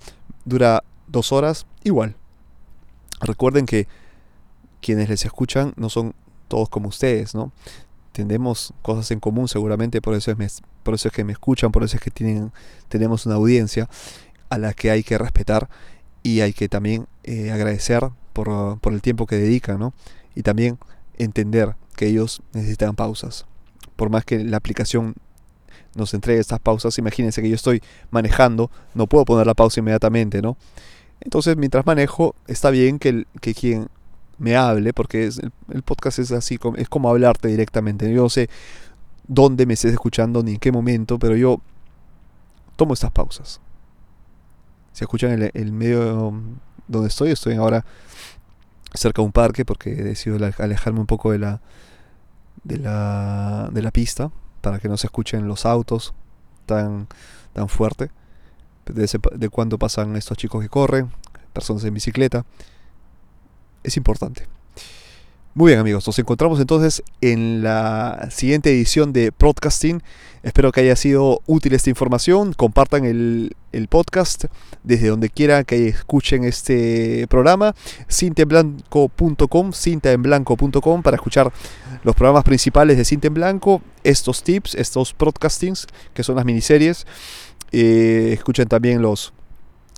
dura 0.45 0.83
dos 1.07 1.31
horas, 1.31 1.65
igual. 1.83 2.15
Recuerden 3.21 3.65
que 3.65 3.87
quienes 4.81 5.09
les 5.09 5.25
escuchan 5.25 5.73
no 5.75 5.89
son 5.89 6.13
todos 6.47 6.69
como 6.69 6.89
ustedes, 6.89 7.33
¿no? 7.35 7.51
Tenemos 8.11 8.73
cosas 8.81 9.09
en 9.11 9.19
común 9.19 9.47
seguramente, 9.47 10.01
por 10.01 10.15
eso 10.15 10.31
es, 10.31 10.61
por 10.83 10.93
eso 10.93 11.07
es 11.07 11.13
que 11.13 11.23
me 11.23 11.31
escuchan, 11.31 11.71
por 11.71 11.83
eso 11.83 11.95
es 11.95 12.01
que 12.01 12.11
tienen, 12.11 12.51
tenemos 12.89 13.25
una 13.25 13.35
audiencia 13.35 13.89
a 14.49 14.57
la 14.57 14.73
que 14.73 14.91
hay 14.91 15.03
que 15.03 15.17
respetar 15.17 15.69
y 16.23 16.41
hay 16.41 16.53
que 16.53 16.67
también 16.67 17.07
eh, 17.23 17.51
agradecer 17.51 18.09
por, 18.33 18.79
por, 18.79 18.93
el 18.93 19.01
tiempo 19.01 19.25
que 19.25 19.37
dedican, 19.37 19.79
¿no? 19.79 19.93
Y 20.35 20.43
también 20.43 20.77
entender 21.17 21.75
que 21.95 22.07
ellos 22.07 22.41
necesitan 22.53 22.95
pausas. 22.95 23.45
Por 23.95 24.09
más 24.09 24.25
que 24.25 24.43
la 24.43 24.57
aplicación 24.57 25.15
nos 25.95 26.13
entregue 26.13 26.39
estas 26.39 26.59
pausas, 26.59 26.97
imagínense 26.97 27.41
que 27.41 27.49
yo 27.49 27.55
estoy 27.55 27.81
manejando, 28.09 28.71
no 28.93 29.07
puedo 29.07 29.25
poner 29.25 29.47
la 29.47 29.53
pausa 29.53 29.79
inmediatamente, 29.79 30.41
¿no? 30.41 30.57
Entonces, 31.21 31.55
mientras 31.55 31.85
manejo, 31.85 32.35
está 32.47 32.71
bien 32.71 32.97
que, 32.97 33.25
que 33.41 33.53
quien 33.53 33.89
me 34.41 34.55
hable, 34.55 34.91
porque 34.91 35.27
es, 35.27 35.39
el, 35.69 35.83
podcast 35.83 36.17
es 36.17 36.31
así, 36.31 36.59
es 36.77 36.89
como 36.89 37.09
hablarte 37.09 37.47
directamente. 37.47 38.11
Yo 38.11 38.23
no 38.23 38.29
sé 38.29 38.49
dónde 39.27 39.67
me 39.67 39.75
estés 39.75 39.93
escuchando 39.93 40.41
ni 40.41 40.53
en 40.53 40.59
qué 40.59 40.71
momento, 40.71 41.19
pero 41.19 41.35
yo 41.35 41.61
tomo 42.75 42.95
estas 42.95 43.11
pausas. 43.11 43.61
Si 44.93 45.03
escuchan 45.03 45.31
el, 45.31 45.51
el 45.53 45.71
medio 45.71 46.33
donde 46.87 47.07
estoy, 47.07 47.29
estoy 47.29 47.53
ahora 47.53 47.85
cerca 48.95 49.21
de 49.21 49.27
un 49.27 49.31
parque 49.31 49.63
porque 49.63 49.91
he 49.91 50.03
decidido 50.03 50.43
alejarme 50.57 50.99
un 50.99 51.05
poco 51.05 51.31
de 51.31 51.37
la, 51.37 51.61
de 52.63 52.77
la, 52.77 53.69
de 53.71 53.81
la 53.83 53.91
pista 53.91 54.31
para 54.61 54.79
que 54.79 54.89
no 54.89 54.97
se 54.97 55.05
escuchen 55.05 55.47
los 55.47 55.67
autos 55.67 56.15
tan, 56.65 57.07
tan 57.53 57.69
fuerte 57.69 58.09
de, 58.85 59.19
de 59.35 59.49
cuando 59.49 59.77
pasan 59.77 60.15
estos 60.15 60.35
chicos 60.35 60.63
que 60.63 60.69
corren, 60.69 61.11
personas 61.53 61.83
en 61.83 61.93
bicicleta 61.93 62.43
es 63.83 63.97
importante. 63.97 64.47
Muy 65.53 65.71
bien 65.71 65.79
amigos, 65.81 66.07
nos 66.07 66.17
encontramos 66.17 66.61
entonces 66.61 67.03
en 67.19 67.61
la 67.61 68.29
siguiente 68.31 68.71
edición 68.71 69.11
de 69.11 69.33
Podcasting. 69.33 70.01
Espero 70.43 70.71
que 70.71 70.79
haya 70.79 70.95
sido 70.95 71.41
útil 71.45 71.73
esta 71.73 71.89
información. 71.89 72.53
Compartan 72.53 73.03
el, 73.03 73.53
podcast 73.89 74.45
desde 74.83 75.09
donde 75.09 75.29
quiera 75.29 75.65
que 75.65 75.89
escuchen 75.89 76.45
este 76.45 77.27
programa. 77.27 77.75
Cintaenblanco.com, 78.09 79.73
cintaenblanco.com 79.73 81.03
para 81.03 81.15
escuchar 81.17 81.51
los 82.05 82.15
programas 82.15 82.45
principales 82.45 82.95
de 82.95 83.03
Cinta 83.03 83.27
en 83.27 83.33
Blanco, 83.33 83.81
estos 84.05 84.43
tips, 84.43 84.75
estos 84.75 85.13
podcastings, 85.13 85.85
que 86.13 86.23
son 86.23 86.37
las 86.37 86.45
miniseries. 86.45 87.05
Eh, 87.73 88.29
escuchen 88.31 88.69
también 88.69 89.01
los 89.01 89.33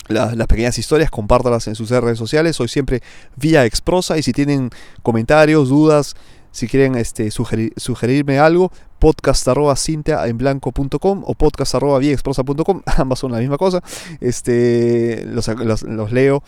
las 0.08 0.48
pequeñas 0.48 0.78
historias, 0.78 1.10
compártalas 1.10 1.68
en 1.68 1.76
sus 1.76 1.90
redes 1.90 2.18
sociales. 2.18 2.56
Soy 2.56 2.68
siempre 2.68 3.02
vía 3.36 3.66
Exprosa. 3.66 4.18
Y 4.18 4.24
si 4.24 4.34
tienen 4.34 4.70
comentarios, 5.02 5.70
dudas, 5.70 6.16
si 6.52 6.68
quieren 6.68 6.96
este, 6.96 7.32
sugerirme 7.32 8.40
algo, 8.40 8.72
podcast 9.00 9.48
en 9.48 10.38
blanco.com 10.38 11.24
o 11.26 11.36
podcast 11.36 11.76
arroba 11.76 12.00
ambas 12.98 13.20
son 13.20 13.32
la 13.32 13.40
misma 13.40 13.58
cosa. 13.58 13.82
Este, 14.22 15.26
los, 15.26 15.48
los 15.84 16.12
leo 16.12 16.44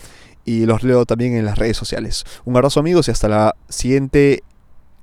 y 0.46 0.66
los 0.66 0.84
leo 0.84 1.06
también 1.06 1.36
en 1.36 1.44
las 1.44 1.58
redes 1.58 1.76
sociales. 1.76 2.24
Un 2.46 2.56
abrazo 2.56 2.80
amigos 2.80 3.08
y 3.08 3.12
hasta 3.12 3.28
la 3.28 3.56
siguiente, 3.68 4.44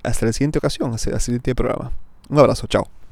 hasta 0.03 0.25
la 0.25 0.33
siguiente 0.33 0.57
ocasión, 0.57 0.93
hasta 0.93 1.11
el 1.11 1.19
siguiente 1.19 1.53
programa. 1.53 1.91
Un 2.29 2.39
abrazo, 2.39 2.65
chao. 2.67 3.02